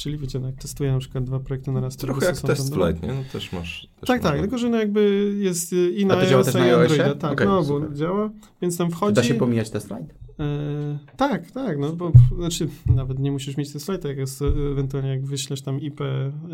Czyli 0.00 0.18
wiecie, 0.18 0.38
no 0.38 0.46
jak 0.46 0.56
testuję 0.56 0.92
na 0.92 0.98
przykład 0.98 1.24
dwa 1.24 1.40
projekty 1.40 1.72
na 1.72 1.80
raz. 1.80 1.96
Trochę 1.96 2.26
jak 2.26 2.40
test 2.40 2.74
flight, 2.74 3.02
nie? 3.02 3.08
No 3.08 3.22
też 3.32 3.52
masz... 3.52 3.88
Też 4.00 4.06
tak, 4.06 4.22
tak, 4.22 4.40
tylko 4.40 4.58
że 4.58 4.68
no 4.68 4.78
jakby 4.78 5.34
jest 5.38 5.72
i 5.72 6.06
na 6.06 6.16
iOS, 6.16 6.54
i 6.54 6.58
Androida. 6.58 7.14
Tak, 7.14 7.32
okay, 7.32 7.46
no, 7.46 7.62
bo 7.62 7.88
działa, 7.94 8.30
więc 8.62 8.76
tam 8.76 8.90
wchodzi... 8.90 9.14
Da 9.14 9.22
się 9.22 9.34
pomijać 9.34 9.70
test 9.70 9.88
flight? 9.88 10.14
E, 10.40 10.98
tak, 11.16 11.50
tak, 11.50 11.78
no 11.78 11.92
bo 11.92 12.12
znaczy 12.38 12.68
nawet 12.86 13.18
nie 13.18 13.32
musisz 13.32 13.56
mieć 13.56 13.82
slajda, 13.82 14.08
jak 14.08 14.18
jest 14.18 14.42
ewentualnie 14.72 15.10
jak 15.10 15.24
wyślesz 15.24 15.62
tam 15.62 15.80
IP, 15.80 16.00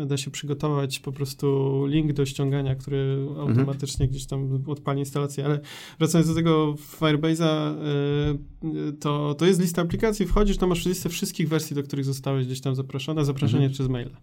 da 0.05 0.17
się 0.17 0.31
przygotować 0.31 0.99
po 0.99 1.11
prostu 1.11 1.85
link 1.85 2.13
do 2.13 2.25
ściągania, 2.25 2.75
który 2.75 3.27
mhm. 3.29 3.49
automatycznie 3.49 4.07
gdzieś 4.07 4.25
tam 4.25 4.63
odpali 4.67 4.99
instalację, 4.99 5.45
ale 5.45 5.59
wracając 5.99 6.27
do 6.29 6.35
tego 6.35 6.75
Firebase'a, 6.99 7.75
e, 7.75 8.91
to, 8.99 9.35
to 9.35 9.45
jest 9.45 9.61
lista 9.61 9.81
aplikacji, 9.81 10.25
wchodzisz, 10.25 10.57
tam 10.57 10.69
masz 10.69 10.85
listę 10.85 11.09
wszystkich 11.09 11.49
wersji, 11.49 11.75
do 11.75 11.83
których 11.83 12.05
zostałeś 12.05 12.45
gdzieś 12.45 12.61
tam 12.61 12.75
zaproszone, 12.75 13.25
zaproszenie 13.25 13.65
mhm. 13.65 13.73
przez 13.73 13.87
maila. 13.87 14.17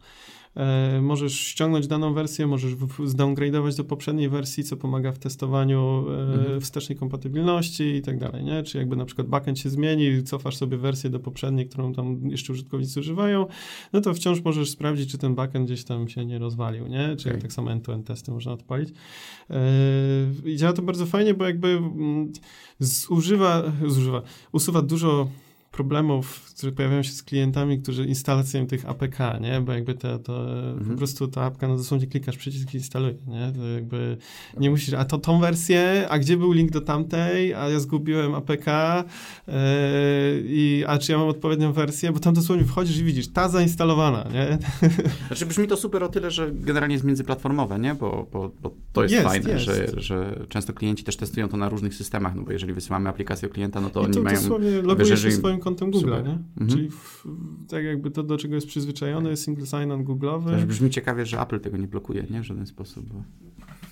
E, 0.56 1.00
możesz 1.02 1.40
ściągnąć 1.40 1.86
daną 1.86 2.14
wersję, 2.14 2.46
możesz 2.46 2.74
zdowngrade'ować 2.98 3.76
do 3.76 3.84
poprzedniej 3.84 4.28
wersji, 4.28 4.64
co 4.64 4.76
pomaga 4.76 5.12
w 5.12 5.18
testowaniu 5.18 6.04
e, 6.08 6.34
mhm. 6.34 6.60
wstecznej 6.60 6.98
kompatybilności 6.98 7.84
i 7.84 8.02
tak 8.02 8.18
dalej, 8.18 8.44
nie? 8.44 8.62
Czy 8.62 8.78
jakby 8.78 8.96
na 8.96 9.04
przykład 9.04 9.28
backend 9.28 9.58
się 9.58 9.70
zmieni, 9.70 10.22
cofasz 10.22 10.56
sobie 10.56 10.76
wersję 10.76 11.10
do 11.10 11.20
poprzedniej, 11.20 11.68
którą 11.68 11.92
tam 11.92 12.30
jeszcze 12.30 12.52
użytkownicy 12.52 13.00
używają, 13.00 13.46
no 13.92 14.00
to 14.00 14.14
wciąż 14.14 14.44
możesz 14.44 14.70
sprawdzić, 14.70 15.10
czy 15.10 15.18
ten 15.18 15.34
backend 15.34 15.66
gdzieś 15.66 15.84
tam 15.84 16.08
się 16.08 16.24
nie 16.24 16.38
rozwalił, 16.38 16.86
nie? 16.86 17.16
Czy 17.16 17.28
okay. 17.28 17.40
tak 17.40 17.52
samo 17.52 17.72
end-to-end 17.72 18.06
testy 18.06 18.32
można 18.32 18.52
odpalić. 18.52 18.88
E, 19.50 19.60
I 20.44 20.56
działa 20.56 20.72
to 20.72 20.82
bardzo 20.82 21.06
fajnie, 21.06 21.34
bo 21.34 21.44
jakby 21.44 21.68
mm, 21.68 22.32
zużywa, 22.78 23.72
zużywa, 23.86 24.22
usuwa 24.52 24.82
dużo 24.82 25.28
problemów, 25.76 26.54
które 26.56 26.72
pojawiają 26.72 27.02
się 27.02 27.12
z 27.12 27.22
klientami, 27.22 27.78
którzy 27.82 28.06
instalacją 28.06 28.66
tych 28.66 28.88
APK, 28.88 29.18
nie? 29.40 29.60
Bo 29.60 29.72
jakby 29.72 29.94
to, 29.94 30.18
to 30.18 30.52
mhm. 30.70 30.90
po 30.90 30.96
prostu 30.96 31.28
ta 31.28 31.42
apka, 31.42 31.68
no 31.68 31.76
dosłownie 31.76 32.06
klikasz 32.06 32.36
przycisk 32.36 32.74
i 32.74 32.76
instaluje, 32.76 33.14
nie? 33.26 33.52
To 33.52 33.66
jakby 33.66 34.16
nie 34.60 34.70
musisz, 34.70 34.94
a 34.94 35.04
to 35.04 35.18
tą 35.18 35.40
wersję, 35.40 36.06
a 36.08 36.18
gdzie 36.18 36.36
był 36.36 36.52
link 36.52 36.70
do 36.70 36.80
tamtej, 36.80 37.54
a 37.54 37.68
ja 37.68 37.80
zgubiłem 37.80 38.34
APK 38.34 38.66
yy, 39.46 39.54
i 40.44 40.84
a 40.86 40.98
czy 40.98 41.12
ja 41.12 41.18
mam 41.18 41.28
odpowiednią 41.28 41.72
wersję, 41.72 42.12
bo 42.12 42.18
tam 42.18 42.34
dosłownie 42.34 42.64
wchodzisz 42.64 42.98
i 42.98 43.04
widzisz, 43.04 43.28
ta 43.28 43.48
zainstalowana, 43.48 44.28
nie? 44.32 44.58
Znaczy 45.26 45.46
brzmi 45.46 45.68
to 45.68 45.76
super 45.76 46.04
o 46.04 46.08
tyle, 46.08 46.30
że 46.30 46.50
generalnie 46.52 46.94
jest 46.94 47.04
międzyplatformowe, 47.04 47.78
nie? 47.78 47.94
Bo, 47.94 48.26
bo, 48.32 48.50
bo 48.62 48.74
to 48.92 49.02
jest, 49.02 49.14
jest 49.14 49.26
fajne, 49.26 49.50
jest. 49.50 49.64
Że, 49.64 49.86
że 49.96 50.46
często 50.48 50.72
klienci 50.72 51.04
też 51.04 51.16
testują 51.16 51.48
to 51.48 51.56
na 51.56 51.68
różnych 51.68 51.94
systemach, 51.94 52.34
no 52.34 52.42
bo 52.42 52.52
jeżeli 52.52 52.72
wysyłamy 52.72 53.08
aplikację 53.08 53.48
klienta, 53.48 53.80
no 53.80 53.90
to 53.90 54.00
I 54.00 54.04
oni 54.04 54.14
to 54.14 54.22
mają... 54.22 54.36
dosłownie 54.36 54.70
logujesz 54.70 55.22
się 55.22 55.32
swoim 55.32 55.60
kontem 55.64 55.90
Google, 55.90 56.10
nie? 56.10 56.16
Mhm. 56.16 56.68
Czyli 56.68 56.90
w, 56.90 57.26
tak 57.68 57.84
jakby 57.84 58.10
to, 58.10 58.22
do 58.22 58.38
czego 58.38 58.54
jest 58.54 58.66
przyzwyczajony, 58.66 59.36
single 59.36 59.66
sign-on 59.66 60.04
Google'owy. 60.04 60.50
Też 60.50 60.64
brzmi 60.64 60.90
ciekawie, 60.90 61.26
że 61.26 61.40
Apple 61.40 61.60
tego 61.60 61.76
nie 61.76 61.88
blokuje, 61.88 62.26
nie? 62.30 62.40
W 62.40 62.44
żaden 62.44 62.66
sposób. 62.66 63.06
Bo 63.06 63.22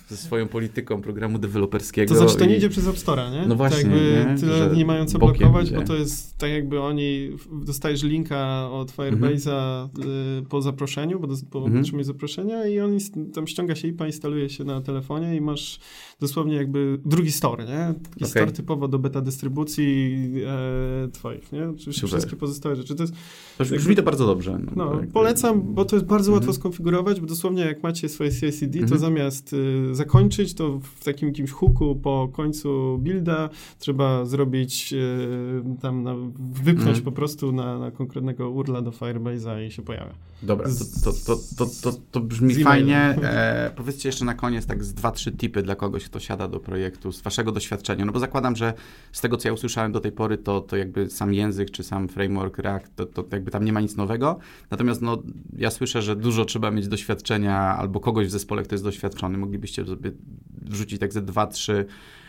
ze 0.09 0.17
swoją 0.17 0.47
polityką 0.47 1.01
programu 1.01 1.39
deweloperskiego. 1.39 2.13
To 2.13 2.19
znaczy, 2.19 2.37
to 2.37 2.45
nie 2.45 2.57
idzie 2.57 2.69
przez 2.69 2.87
App 2.87 2.95
Store'a, 2.95 3.31
nie? 3.31 3.47
No 3.47 3.55
właśnie. 3.55 3.83
Tak 3.83 3.91
nie? 3.91 4.37
tyle 4.39 4.75
nie 4.75 4.85
mają 4.85 5.05
co 5.05 5.19
blokować, 5.19 5.67
idzie. 5.67 5.75
bo 5.75 5.83
to 5.83 5.95
jest 5.95 6.37
tak 6.37 6.51
jakby 6.51 6.81
oni, 6.81 7.29
dostajesz 7.51 8.03
linka 8.03 8.69
od 8.71 8.91
Firebase'a 8.91 9.89
mhm. 9.95 10.45
po 10.45 10.61
zaproszeniu, 10.61 11.19
bo, 11.19 11.27
do, 11.27 11.35
bo 11.51 11.65
mhm. 11.65 12.03
zaproszenia 12.03 12.67
i 12.67 12.79
on 12.79 12.97
tam 13.33 13.47
ściąga 13.47 13.75
się 13.75 13.87
IPA, 13.87 14.07
instaluje 14.07 14.49
się 14.49 14.63
na 14.63 14.81
telefonie 14.81 15.35
i 15.35 15.41
masz 15.41 15.79
dosłownie 16.19 16.55
jakby 16.55 16.99
drugi 17.05 17.31
store, 17.31 17.65
nie? 17.65 17.93
Taki 18.03 18.15
okay. 18.15 18.29
store 18.29 18.51
typowo 18.51 18.87
do 18.87 18.99
beta 18.99 19.21
dystrybucji 19.21 20.15
e, 20.45 21.07
twoich, 21.11 21.51
nie? 21.51 21.69
Oczywiście 21.69 22.01
Super. 22.01 22.09
wszystkie 22.09 22.35
pozostałe 22.35 22.75
rzeczy. 22.75 22.95
To 22.95 23.03
jest, 23.03 23.13
to 23.57 23.63
jakby, 23.63 23.77
brzmi 23.77 23.95
to 23.95 24.03
bardzo 24.03 24.25
dobrze. 24.25 24.59
No, 24.75 24.85
no 24.85 24.97
tak, 24.97 25.11
polecam, 25.11 25.73
bo 25.73 25.85
to 25.85 25.95
jest 25.95 26.05
bardzo 26.05 26.31
łatwo 26.31 26.53
skonfigurować, 26.53 27.21
bo 27.21 27.27
dosłownie 27.27 27.65
jak 27.65 27.83
macie 27.83 28.09
swoje 28.09 28.31
CICD, 28.31 28.87
to 28.89 28.97
zamiast 28.97 29.53
y, 29.53 29.92
zakończyć, 29.95 30.53
to 30.53 30.79
w 30.79 31.03
takim 31.03 31.27
jakimś 31.27 31.51
hooku 31.51 31.95
po 31.95 32.29
końcu 32.33 32.97
builda 32.97 33.49
trzeba 33.79 34.25
zrobić 34.25 34.93
e, 34.93 35.79
tam, 35.81 36.03
na, 36.03 36.15
wypchnąć 36.63 36.97
mm. 36.97 37.05
po 37.05 37.11
prostu 37.11 37.51
na, 37.51 37.79
na, 37.79 37.91
konkretnego 37.91 38.49
urla 38.49 38.81
do 38.81 38.91
Firebase'a 38.91 39.67
i 39.67 39.71
się 39.71 39.81
pojawia. 39.81 40.13
Dobra, 40.43 40.69
to, 41.03 41.13
to, 41.25 41.35
to, 41.57 41.65
to, 41.81 41.99
to 42.11 42.19
brzmi 42.19 42.55
fajnie. 42.55 42.97
E, 42.97 43.71
powiedzcie 43.75 44.09
jeszcze 44.09 44.25
na 44.25 44.33
koniec 44.33 44.65
tak 44.65 44.83
z 44.83 44.93
dwa, 44.93 45.11
trzy 45.11 45.31
tipy 45.31 45.63
dla 45.63 45.75
kogoś, 45.75 46.05
kto 46.05 46.19
siada 46.19 46.47
do 46.47 46.59
projektu, 46.59 47.11
z 47.11 47.21
waszego 47.21 47.51
doświadczenia, 47.51 48.05
no 48.05 48.11
bo 48.11 48.19
zakładam, 48.19 48.55
że 48.55 48.73
z 49.11 49.21
tego, 49.21 49.37
co 49.37 49.47
ja 49.47 49.53
usłyszałem 49.53 49.91
do 49.91 49.99
tej 49.99 50.11
pory, 50.11 50.37
to, 50.37 50.61
to 50.61 50.77
jakby 50.77 51.09
sam 51.09 51.33
język, 51.33 51.71
czy 51.71 51.83
sam 51.83 52.07
framework 52.07 52.57
React, 52.57 52.95
to, 52.95 53.05
to 53.05 53.25
jakby 53.31 53.51
tam 53.51 53.65
nie 53.65 53.73
ma 53.73 53.81
nic 53.81 53.95
nowego. 53.95 54.39
Natomiast 54.71 55.01
no, 55.01 55.23
ja 55.57 55.71
słyszę, 55.71 56.01
że 56.01 56.15
dużo 56.15 56.45
trzeba 56.45 56.71
mieć 56.71 56.87
doświadczenia 56.87 57.57
albo 57.57 57.99
kogoś 57.99 58.27
w 58.27 58.31
zespole, 58.31 58.63
kto 58.63 58.75
jest 58.75 58.83
doświadczony. 58.83 59.37
Moglibyście 59.37 59.85
sobie 59.85 60.11
wrzucić 60.61 60.99
tak 60.99 61.13
ze 61.13 61.21
dwa, 61.21 61.47
trzy 61.47 61.85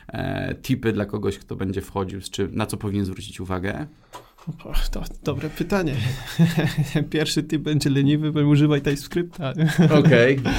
e, 0.08 0.54
tipy 0.54 0.92
dla 0.92 1.06
kogoś, 1.06 1.38
kto 1.38 1.56
będzie 1.56 1.80
wchodził, 1.80 2.20
czy 2.30 2.48
na 2.52 2.66
co 2.66 2.76
powinien 2.76 3.04
zwrócić 3.04 3.40
uwagę? 3.40 3.86
To 4.90 5.02
dobre 5.22 5.50
pytanie. 5.50 5.94
Pierwszy 7.10 7.42
typ 7.42 7.62
będzie 7.62 7.90
leniwy, 7.90 8.32
bo 8.32 8.40
używaj 8.40 8.82
TypeScripta. 8.82 9.52
Okej. 9.98 10.38
Okay. 10.38 10.52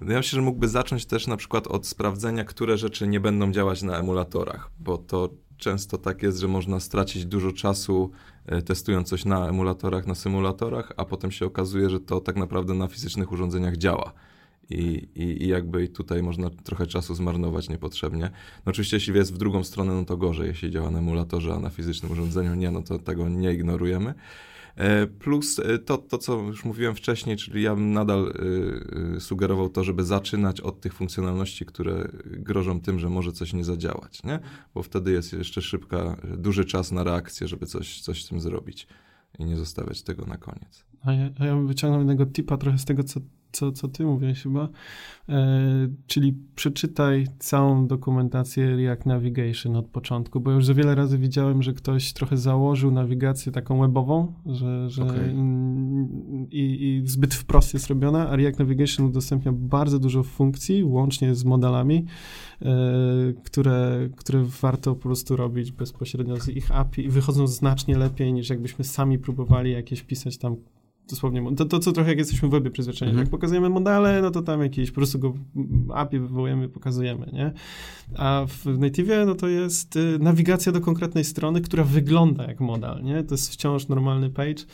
Ja 0.10 0.16
myślę, 0.16 0.36
że 0.36 0.42
mógłby 0.42 0.68
zacząć 0.68 1.06
też 1.06 1.26
na 1.26 1.36
przykład 1.36 1.66
od 1.66 1.86
sprawdzenia, 1.86 2.44
które 2.44 2.78
rzeczy 2.78 3.08
nie 3.08 3.20
będą 3.20 3.52
działać 3.52 3.82
na 3.82 3.98
emulatorach, 3.98 4.70
bo 4.78 4.98
to 4.98 5.30
często 5.56 5.98
tak 5.98 6.22
jest, 6.22 6.38
że 6.38 6.48
można 6.48 6.80
stracić 6.80 7.26
dużo 7.26 7.52
czasu 7.52 8.10
e, 8.46 8.62
testując 8.62 9.08
coś 9.08 9.24
na 9.24 9.48
emulatorach, 9.48 10.06
na 10.06 10.14
symulatorach, 10.14 10.92
a 10.96 11.04
potem 11.04 11.30
się 11.30 11.46
okazuje, 11.46 11.90
że 11.90 12.00
to 12.00 12.20
tak 12.20 12.36
naprawdę 12.36 12.74
na 12.74 12.88
fizycznych 12.88 13.32
urządzeniach 13.32 13.76
działa 13.76 14.12
i, 14.70 15.08
i, 15.14 15.44
i 15.44 15.48
jakby 15.48 15.88
tutaj 15.88 16.22
można 16.22 16.50
trochę 16.50 16.86
czasu 16.86 17.14
zmarnować 17.14 17.68
niepotrzebnie. 17.68 18.30
No 18.66 18.70
oczywiście 18.70 18.96
jeśli 18.96 19.14
jest 19.14 19.34
w 19.34 19.38
drugą 19.38 19.64
stronę, 19.64 19.94
no 19.94 20.04
to 20.04 20.16
gorzej, 20.16 20.48
jeśli 20.48 20.70
działa 20.70 20.90
na 20.90 20.98
emulatorze, 20.98 21.54
a 21.54 21.60
na 21.60 21.70
fizycznym 21.70 22.12
urządzeniu 22.12 22.54
nie, 22.54 22.70
no 22.70 22.82
to 22.82 22.98
tego 22.98 23.28
nie 23.28 23.52
ignorujemy. 23.52 24.14
E, 24.76 25.06
plus 25.06 25.58
e, 25.58 25.78
to, 25.78 25.98
to, 25.98 26.18
co 26.18 26.40
już 26.40 26.64
mówiłem 26.64 26.94
wcześniej, 26.94 27.36
czyli 27.36 27.62
ja 27.62 27.74
bym 27.74 27.92
nadal 27.92 28.32
y, 29.16 29.20
sugerował 29.20 29.68
to, 29.68 29.84
żeby 29.84 30.04
zaczynać 30.04 30.60
od 30.60 30.80
tych 30.80 30.94
funkcjonalności, 30.94 31.66
które 31.66 32.08
grożą 32.24 32.80
tym, 32.80 32.98
że 32.98 33.08
może 33.08 33.32
coś 33.32 33.52
nie 33.52 33.64
zadziałać, 33.64 34.22
nie? 34.22 34.40
Bo 34.74 34.82
wtedy 34.82 35.12
jest 35.12 35.32
jeszcze 35.32 35.62
szybka, 35.62 36.16
duży 36.36 36.64
czas 36.64 36.92
na 36.92 37.04
reakcję, 37.04 37.48
żeby 37.48 37.66
coś, 37.66 38.00
coś 38.00 38.24
z 38.24 38.28
tym 38.28 38.40
zrobić 38.40 38.86
i 39.38 39.44
nie 39.44 39.56
zostawiać 39.56 40.02
tego 40.02 40.26
na 40.26 40.36
koniec. 40.36 40.84
A 41.02 41.12
ja, 41.12 41.30
a 41.38 41.44
ja 41.44 41.54
bym 41.54 41.66
wyciągnął 41.66 42.00
jednego 42.00 42.26
tipa 42.26 42.56
trochę 42.56 42.78
z 42.78 42.84
tego, 42.84 43.04
co 43.04 43.20
co, 43.56 43.72
co 43.72 43.88
ty 43.88 44.04
mówiłeś 44.04 44.42
chyba, 44.42 44.68
e, 45.28 45.88
czyli 46.06 46.34
przeczytaj 46.54 47.26
całą 47.38 47.86
dokumentację 47.86 48.76
React 48.76 49.06
Navigation 49.06 49.76
od 49.76 49.86
początku, 49.86 50.40
bo 50.40 50.50
już 50.50 50.66
za 50.66 50.74
wiele 50.74 50.94
razy 50.94 51.18
widziałem, 51.18 51.62
że 51.62 51.72
ktoś 51.72 52.12
trochę 52.12 52.36
założył 52.36 52.90
nawigację 52.90 53.52
taką 53.52 53.80
webową, 53.80 54.32
że, 54.46 54.90
że 54.90 55.02
okay. 55.02 55.34
i, 56.50 56.86
i, 56.86 57.08
zbyt 57.08 57.34
wprost 57.34 57.74
jest 57.74 57.86
robiona, 57.86 58.28
a 58.28 58.36
React 58.36 58.58
Navigation 58.58 59.06
udostępnia 59.06 59.52
bardzo 59.52 59.98
dużo 59.98 60.22
funkcji, 60.22 60.84
łącznie 60.84 61.34
z 61.34 61.44
modelami, 61.44 62.04
e, 62.62 62.66
które, 63.44 64.08
które 64.16 64.44
warto 64.60 64.94
po 64.94 65.02
prostu 65.02 65.36
robić 65.36 65.72
bezpośrednio 65.72 66.40
z 66.40 66.48
ich 66.48 66.70
API 66.70 67.04
i 67.04 67.08
wychodzą 67.08 67.46
znacznie 67.46 67.98
lepiej 67.98 68.32
niż 68.32 68.50
jakbyśmy 68.50 68.84
sami 68.84 69.18
próbowali 69.18 69.72
jakieś 69.72 70.02
pisać 70.02 70.38
tam 70.38 70.56
dosłownie, 71.10 71.56
to, 71.56 71.64
to 71.64 71.78
co 71.78 71.92
trochę 71.92 72.10
jak 72.10 72.18
jesteśmy 72.18 72.48
w 72.48 72.50
webie 72.50 72.70
przyzwyczajeni, 72.70 73.12
mhm. 73.12 73.24
jak 73.24 73.30
pokazujemy 73.30 73.68
modele, 73.68 74.22
no 74.22 74.30
to 74.30 74.42
tam 74.42 74.62
jakieś, 74.62 74.90
po 74.90 74.94
prostu 74.94 75.18
go 75.18 75.34
API 75.94 76.18
wywołujemy, 76.18 76.68
pokazujemy, 76.68 77.30
nie? 77.32 77.52
A 78.16 78.46
w 78.48 78.78
native, 78.78 79.26
no 79.26 79.34
to 79.34 79.48
jest 79.48 79.96
y, 79.96 80.18
nawigacja 80.18 80.72
do 80.72 80.80
konkretnej 80.80 81.24
strony, 81.24 81.60
która 81.60 81.84
wygląda 81.84 82.44
jak 82.44 82.60
model, 82.60 83.02
nie? 83.02 83.22
To 83.22 83.34
jest 83.34 83.52
wciąż 83.52 83.88
normalny 83.88 84.30
page, 84.30 84.64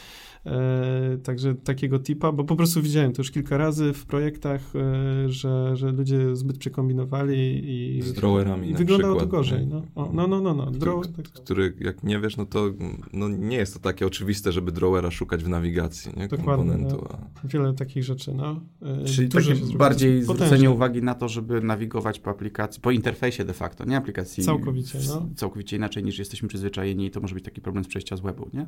także 1.22 1.54
takiego 1.54 1.98
tipa, 1.98 2.32
bo 2.32 2.44
po 2.44 2.56
prostu 2.56 2.82
widziałem 2.82 3.12
to 3.12 3.20
już 3.20 3.30
kilka 3.30 3.56
razy 3.56 3.92
w 3.92 4.06
projektach, 4.06 4.60
e, 4.76 5.28
że, 5.28 5.76
że 5.76 5.92
ludzie 5.92 6.36
zbyt 6.36 6.58
przekombinowali 6.58 7.62
i... 7.64 8.02
Z 8.02 8.12
drawerami 8.12 8.74
Wyglądało 8.74 9.20
to 9.20 9.26
gorzej, 9.26 9.66
no. 9.66 9.82
O, 9.94 10.10
no, 10.12 10.26
no, 10.26 10.40
no, 10.40 10.54
no. 10.54 10.70
Draw, 10.70 11.00
który, 11.00 11.28
tak. 11.28 11.42
który, 11.42 11.74
jak 11.80 12.02
nie 12.02 12.20
wiesz, 12.20 12.36
no 12.36 12.46
to 12.46 12.70
no 13.12 13.28
nie 13.28 13.56
jest 13.56 13.74
to 13.74 13.80
takie 13.80 14.06
oczywiste, 14.06 14.52
żeby 14.52 14.72
drawera 14.72 15.10
szukać 15.10 15.44
w 15.44 15.48
nawigacji, 15.48 16.12
nie? 16.16 16.28
Komponentu. 16.28 17.06
No. 17.10 17.18
Wiele 17.44 17.74
takich 17.74 18.04
rzeczy, 18.04 18.34
no. 18.34 18.60
E, 18.82 19.04
Czyli 19.04 19.28
takie 19.28 19.54
bardziej 19.76 20.22
zwrócenie 20.22 20.70
uwagi 20.70 21.02
na 21.02 21.14
to, 21.14 21.28
żeby 21.28 21.60
nawigować 21.60 22.20
po 22.20 22.30
aplikacji, 22.30 22.80
po 22.82 22.90
interfejsie 22.90 23.44
de 23.44 23.52
facto, 23.52 23.84
nie 23.84 23.96
aplikacji. 23.96 24.44
Całkowicie, 24.44 24.98
no. 25.08 25.28
Całkowicie 25.36 25.76
inaczej 25.76 26.04
niż 26.04 26.18
jesteśmy 26.18 26.48
przyzwyczajeni 26.48 27.06
i 27.06 27.10
to 27.10 27.20
może 27.20 27.34
być 27.34 27.44
taki 27.44 27.60
problem 27.60 27.84
z 27.84 27.88
przejścia 27.88 28.16
z 28.16 28.20
webu, 28.20 28.50
nie? 28.52 28.66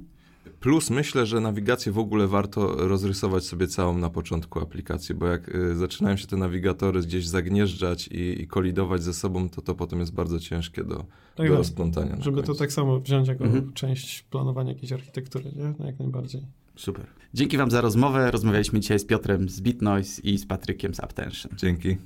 Plus 0.61 0.90
myślę, 0.90 1.26
że 1.26 1.40
nawigację 1.40 1.92
w 1.92 1.98
ogóle 1.98 2.26
warto 2.26 2.88
rozrysować 2.88 3.44
sobie 3.44 3.66
całą 3.66 3.98
na 3.98 4.11
początku 4.11 4.61
aplikacji, 4.61 5.14
bo 5.14 5.26
jak 5.26 5.54
y, 5.54 5.76
zaczynają 5.76 6.16
się 6.16 6.26
te 6.26 6.37
nawigatory 6.37 7.00
gdzieś 7.00 7.26
zagnieżdżać 7.26 8.09
i, 8.09 8.42
i 8.42 8.46
kolidować 8.46 9.02
ze 9.02 9.14
sobą, 9.14 9.48
to 9.48 9.62
to 9.62 9.74
potem 9.74 10.00
jest 10.00 10.14
bardzo 10.14 10.40
ciężkie 10.40 10.85
do, 10.85 11.04
tak 11.35 11.48
do 11.48 11.57
rozplątania. 11.57 12.16
Żeby 12.20 12.42
to 12.42 12.54
tak 12.54 12.72
samo 12.72 13.00
wziąć 13.00 13.28
jako 13.28 13.44
mhm. 13.44 13.72
część 13.72 14.22
planowania 14.22 14.72
jakiejś 14.72 14.92
architektury, 14.92 15.52
nie? 15.57 15.74
No 15.78 15.87
jak 15.87 15.98
najbardziej. 15.98 16.42
Super. 16.76 17.07
Dzięki 17.35 17.57
Wam 17.57 17.70
za 17.70 17.80
rozmowę. 17.80 18.30
Rozmawialiśmy 18.30 18.80
dzisiaj 18.80 18.98
z 18.98 19.04
Piotrem 19.04 19.48
z 19.48 19.61
BitNoise 19.61 20.22
i 20.22 20.38
z 20.38 20.46
Patrykiem 20.46 20.94
z 20.94 21.00
Aptention. 21.00 21.52
Dzięki. 21.57 21.96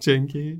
Dzięki. 0.00 0.56